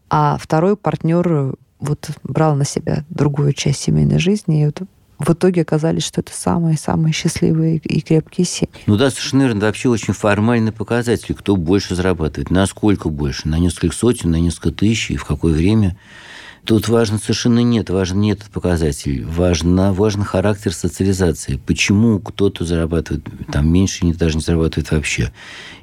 А 0.09 0.37
второй 0.39 0.77
партнер 0.77 1.55
вот 1.79 2.11
брал 2.23 2.55
на 2.57 2.65
себя 2.65 3.05
другую 3.11 3.53
часть 3.53 3.81
семейной 3.81 4.19
жизни, 4.19 4.63
и 4.63 4.67
вот 4.67 4.83
в 5.19 5.31
итоге 5.31 5.63
оказались, 5.63 6.05
что 6.05 6.21
это 6.21 6.33
самые-самые 6.33 7.13
счастливые 7.13 7.79
и 7.79 8.01
крепкие 8.01 8.45
семьи. 8.45 8.73
Ну 8.87 8.97
да, 8.97 9.11
совершенно 9.11 9.43
верно. 9.43 9.59
Это 9.59 9.67
вообще 9.67 9.89
очень 9.89 10.13
формальный 10.13 10.73
показатель, 10.73 11.35
кто 11.35 11.57
больше 11.57 11.95
зарабатывает, 11.95 12.51
насколько 12.51 13.09
больше, 13.09 13.49
на 13.49 13.59
несколько 13.59 13.95
сотен, 13.95 14.31
на 14.31 14.37
несколько 14.37 14.73
тысяч, 14.73 15.11
и 15.11 15.17
в 15.17 15.25
какое 15.25 15.55
время. 15.55 15.97
Тут 16.67 16.89
важно 16.89 17.19
совершенно 17.19 17.61
нет, 17.61 17.91
важен 17.91 18.21
не 18.21 18.33
этот 18.33 18.51
показатель, 18.51 19.25
важно, 19.25 19.93
важен 19.93 20.25
характер 20.25 20.73
социализации. 20.75 21.61
Почему 21.65 22.19
кто-то 22.19 22.65
зарабатывает 22.65 23.25
там 23.53 23.73
меньше, 23.73 24.05
не 24.05 24.13
даже 24.13 24.37
не 24.37 24.43
зарабатывает 24.43 24.91
вообще. 24.91 25.33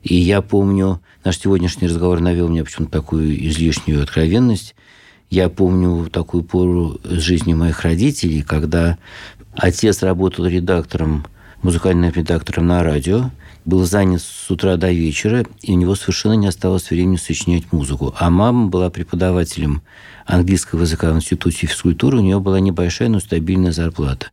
И 0.01 0.15
я 0.15 0.41
помню, 0.41 0.99
наш 1.23 1.39
сегодняшний 1.39 1.87
разговор 1.87 2.19
навел 2.19 2.49
мне 2.49 2.65
почему-то 2.65 2.91
такую 2.91 3.47
излишнюю 3.47 4.03
откровенность. 4.03 4.75
Я 5.29 5.47
помню 5.47 6.09
такую 6.09 6.43
пору 6.43 6.99
жизни 7.05 7.53
моих 7.53 7.81
родителей, 7.83 8.41
когда 8.41 8.97
отец 9.55 10.03
работал 10.03 10.45
редактором, 10.47 11.25
музыкальным 11.61 12.11
редактором 12.11 12.67
на 12.67 12.83
радио, 12.83 13.31
был 13.65 13.85
занят 13.85 14.21
с 14.21 14.49
утра 14.51 14.77
до 14.77 14.91
вечера, 14.91 15.45
и 15.61 15.73
у 15.73 15.77
него 15.77 15.95
совершенно 15.95 16.33
не 16.33 16.47
осталось 16.47 16.89
времени 16.89 17.17
сочинять 17.17 17.71
музыку. 17.71 18.13
А 18.17 18.29
мама 18.29 18.67
была 18.67 18.89
преподавателем 18.89 19.81
английского 20.25 20.81
языка 20.81 21.11
в 21.11 21.15
Институте 21.15 21.67
физкультуры, 21.67 22.17
у 22.17 22.21
нее 22.21 22.39
была 22.39 22.59
небольшая, 22.59 23.09
но 23.09 23.19
стабильная 23.19 23.71
зарплата. 23.71 24.27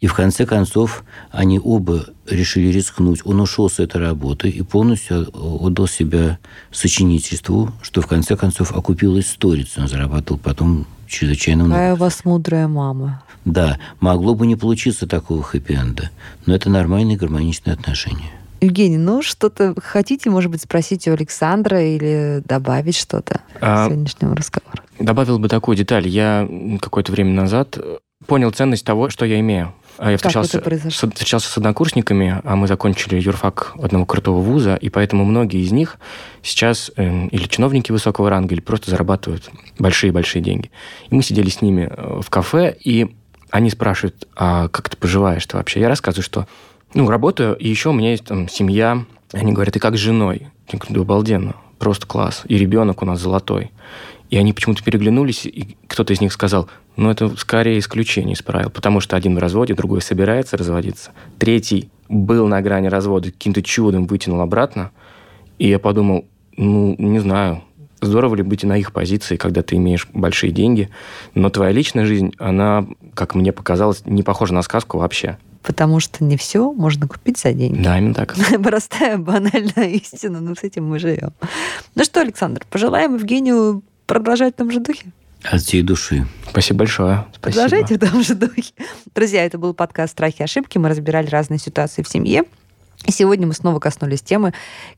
И 0.00 0.06
в 0.06 0.14
конце 0.14 0.46
концов 0.46 1.04
они 1.30 1.60
оба 1.62 2.06
решили 2.26 2.68
рискнуть. 2.68 3.20
Он 3.26 3.40
ушел 3.40 3.68
с 3.68 3.78
этой 3.78 4.00
работы 4.00 4.48
и 4.48 4.62
полностью 4.62 5.28
отдал 5.34 5.86
себя 5.86 6.38
сочинительству, 6.72 7.72
что 7.82 8.00
в 8.00 8.06
конце 8.06 8.34
концов 8.34 8.72
окупилось 8.72 9.28
сторицей. 9.28 9.82
Он 9.82 9.88
зарабатывал 9.88 10.40
потом 10.42 10.86
чрезвычайно 11.06 11.64
много. 11.64 11.74
Какая 11.74 11.94
у 11.94 11.96
вас 11.98 12.24
мудрая 12.24 12.66
мама. 12.66 13.22
Да, 13.44 13.78
могло 14.00 14.34
бы 14.34 14.46
не 14.46 14.56
получиться 14.56 15.06
такого 15.06 15.42
хэппи-энда, 15.42 16.10
но 16.46 16.54
это 16.54 16.70
нормальные 16.70 17.18
гармоничные 17.18 17.74
отношения. 17.74 18.30
Евгений, 18.60 18.98
ну 18.98 19.22
что-то 19.22 19.74
хотите, 19.82 20.28
может 20.30 20.50
быть, 20.50 20.62
спросить 20.62 21.08
у 21.08 21.12
Александра 21.12 21.82
или 21.82 22.42
добавить 22.44 22.96
что-то 22.96 23.40
а, 23.60 23.86
к 23.86 23.90
сегодняшнему 23.90 24.34
разговору? 24.34 24.82
Добавил 24.98 25.38
бы 25.38 25.48
такую 25.48 25.76
деталь. 25.76 26.06
Я 26.06 26.48
какое-то 26.80 27.12
время 27.12 27.32
назад 27.32 27.78
понял 28.26 28.50
ценность 28.50 28.84
того, 28.84 29.08
что 29.08 29.24
я 29.24 29.40
имею. 29.40 29.72
А 29.98 30.10
я 30.10 30.16
встречался, 30.16 30.62
с, 30.62 30.92
встречался 30.92 31.50
с 31.50 31.58
однокурсниками, 31.58 32.40
а 32.44 32.56
мы 32.56 32.66
закончили 32.66 33.20
юрфак 33.20 33.74
одного 33.82 34.06
крутого 34.06 34.40
вуза, 34.40 34.76
и 34.76 34.88
поэтому 34.88 35.26
многие 35.26 35.62
из 35.62 35.72
них 35.72 35.98
сейчас 36.42 36.90
э, 36.96 37.26
или 37.26 37.44
чиновники 37.44 37.92
высокого 37.92 38.30
ранга, 38.30 38.54
или 38.54 38.62
просто 38.62 38.90
зарабатывают 38.90 39.50
большие-большие 39.78 40.40
деньги. 40.40 40.70
И 41.10 41.14
мы 41.14 41.22
сидели 41.22 41.50
с 41.50 41.60
ними 41.60 41.90
э, 41.90 42.20
в 42.22 42.30
кафе, 42.30 42.74
и 42.82 43.14
они 43.50 43.68
спрашивают, 43.68 44.26
а 44.36 44.68
как 44.68 44.88
ты 44.88 44.96
поживаешь-то 44.96 45.58
вообще? 45.58 45.80
Я 45.80 45.88
рассказываю, 45.88 46.24
что 46.24 46.46
ну, 46.94 47.08
работаю, 47.08 47.56
и 47.56 47.68
еще 47.68 47.90
у 47.90 47.92
меня 47.92 48.10
есть 48.10 48.24
там 48.24 48.48
семья. 48.48 49.04
Они 49.32 49.52
говорят, 49.52 49.76
и 49.76 49.80
как 49.80 49.96
с 49.96 50.00
женой? 50.00 50.48
Я 50.72 50.78
говорю, 50.78 50.94
да 50.94 51.00
обалденно, 51.02 51.56
просто 51.78 52.06
класс. 52.06 52.42
И 52.46 52.56
ребенок 52.56 53.02
у 53.02 53.06
нас 53.06 53.20
золотой. 53.20 53.70
И 54.28 54.36
они 54.36 54.52
почему-то 54.52 54.82
переглянулись, 54.82 55.46
и 55.46 55.76
кто-то 55.88 56.12
из 56.12 56.20
них 56.20 56.32
сказал, 56.32 56.68
ну, 56.96 57.10
это 57.10 57.36
скорее 57.36 57.78
исключение 57.78 58.34
из 58.34 58.42
правил, 58.42 58.70
потому 58.70 59.00
что 59.00 59.16
один 59.16 59.34
в 59.34 59.38
разводе, 59.38 59.74
другой 59.74 60.02
собирается 60.02 60.56
разводиться. 60.56 61.12
Третий 61.38 61.90
был 62.08 62.46
на 62.46 62.60
грани 62.60 62.88
развода, 62.88 63.30
каким-то 63.30 63.62
чудом 63.62 64.06
вытянул 64.06 64.40
обратно. 64.40 64.90
И 65.58 65.68
я 65.68 65.78
подумал, 65.78 66.26
ну, 66.56 66.94
не 66.98 67.18
знаю, 67.18 67.62
здорово 68.00 68.36
ли 68.36 68.42
быть 68.42 68.64
на 68.64 68.76
их 68.76 68.92
позиции, 68.92 69.36
когда 69.36 69.62
ты 69.62 69.76
имеешь 69.76 70.08
большие 70.12 70.52
деньги, 70.52 70.90
но 71.34 71.50
твоя 71.50 71.72
личная 71.72 72.04
жизнь, 72.04 72.32
она, 72.38 72.86
как 73.14 73.34
мне 73.34 73.52
показалось, 73.52 74.02
не 74.04 74.22
похожа 74.22 74.54
на 74.54 74.62
сказку 74.62 74.98
вообще. 74.98 75.38
Потому 75.62 76.00
что 76.00 76.24
не 76.24 76.36
все 76.36 76.72
можно 76.72 77.06
купить 77.06 77.38
за 77.38 77.52
деньги. 77.52 77.82
Да, 77.82 77.98
именно 77.98 78.14
так. 78.14 78.34
Простая, 78.62 79.18
банальная 79.18 79.88
истина, 79.88 80.40
но 80.40 80.54
с 80.54 80.62
этим 80.62 80.88
мы 80.88 80.98
живем. 80.98 81.32
Ну 81.94 82.04
что, 82.04 82.20
Александр, 82.20 82.64
пожелаем 82.70 83.14
Евгению 83.14 83.82
продолжать 84.06 84.54
в 84.54 84.58
том 84.58 84.70
же 84.70 84.80
духе. 84.80 85.12
От 85.42 85.62
всей 85.62 85.82
души. 85.82 86.26
Спасибо 86.50 86.80
большое. 86.80 87.26
Спасибо. 87.34 87.62
Продолжайте 87.62 87.94
в 87.94 88.10
том 88.10 88.22
же 88.22 88.34
духе. 88.34 88.72
Друзья, 89.14 89.44
это 89.44 89.58
был 89.58 89.72
подкаст 89.72 90.12
«Страхи 90.12 90.40
и 90.40 90.42
ошибки». 90.44 90.76
Мы 90.76 90.88
разбирали 90.88 91.28
разные 91.28 91.58
ситуации 91.58 92.02
в 92.02 92.08
семье. 92.08 92.44
И 93.06 93.12
сегодня 93.12 93.46
мы 93.46 93.54
снова 93.54 93.78
коснулись 93.78 94.20
темы, 94.20 94.52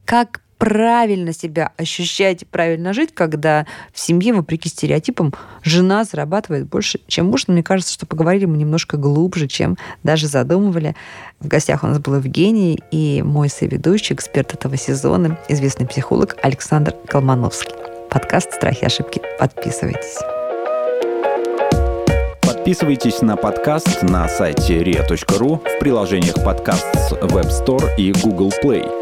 как 0.05 0.41
правильно 0.63 1.33
себя 1.33 1.73
ощущать, 1.77 2.47
правильно 2.47 2.93
жить, 2.93 3.11
когда 3.13 3.67
в 3.93 3.99
семье, 3.99 4.33
вопреки 4.33 4.69
стереотипам, 4.69 5.35
жена 5.65 6.05
зарабатывает 6.05 6.69
больше, 6.69 7.01
чем 7.09 7.27
муж. 7.27 7.49
Но 7.49 7.55
мне 7.55 7.65
кажется, 7.65 7.93
что 7.93 8.07
поговорили 8.07 8.45
мы 8.45 8.57
немножко 8.57 8.97
глубже, 8.97 9.49
чем 9.49 9.77
даже 10.05 10.29
задумывали. 10.29 10.95
В 11.41 11.49
гостях 11.49 11.83
у 11.83 11.89
нас 11.89 11.99
был 11.99 12.15
Евгений 12.15 12.79
и 12.93 13.23
мой 13.23 13.49
соведущий, 13.49 14.15
эксперт 14.15 14.55
этого 14.55 14.77
сезона, 14.77 15.37
известный 15.49 15.89
психолог 15.89 16.37
Александр 16.45 16.95
Колмановский. 17.09 17.75
Подкаст 18.09 18.53
«Страхи 18.53 18.83
и 18.83 18.87
ошибки». 18.87 19.21
Подписывайтесь. 19.41 20.19
Подписывайтесь 22.41 23.21
на 23.21 23.35
подкаст 23.35 24.05
на 24.05 24.29
сайте 24.29 24.81
ria.ru 24.81 25.59
в 25.59 25.79
приложениях 25.81 26.37
подкаст 26.45 26.87
с 26.95 27.13
Web 27.15 27.49
Store 27.49 27.97
и 27.97 28.13
Google 28.13 28.53
Play. 28.63 29.02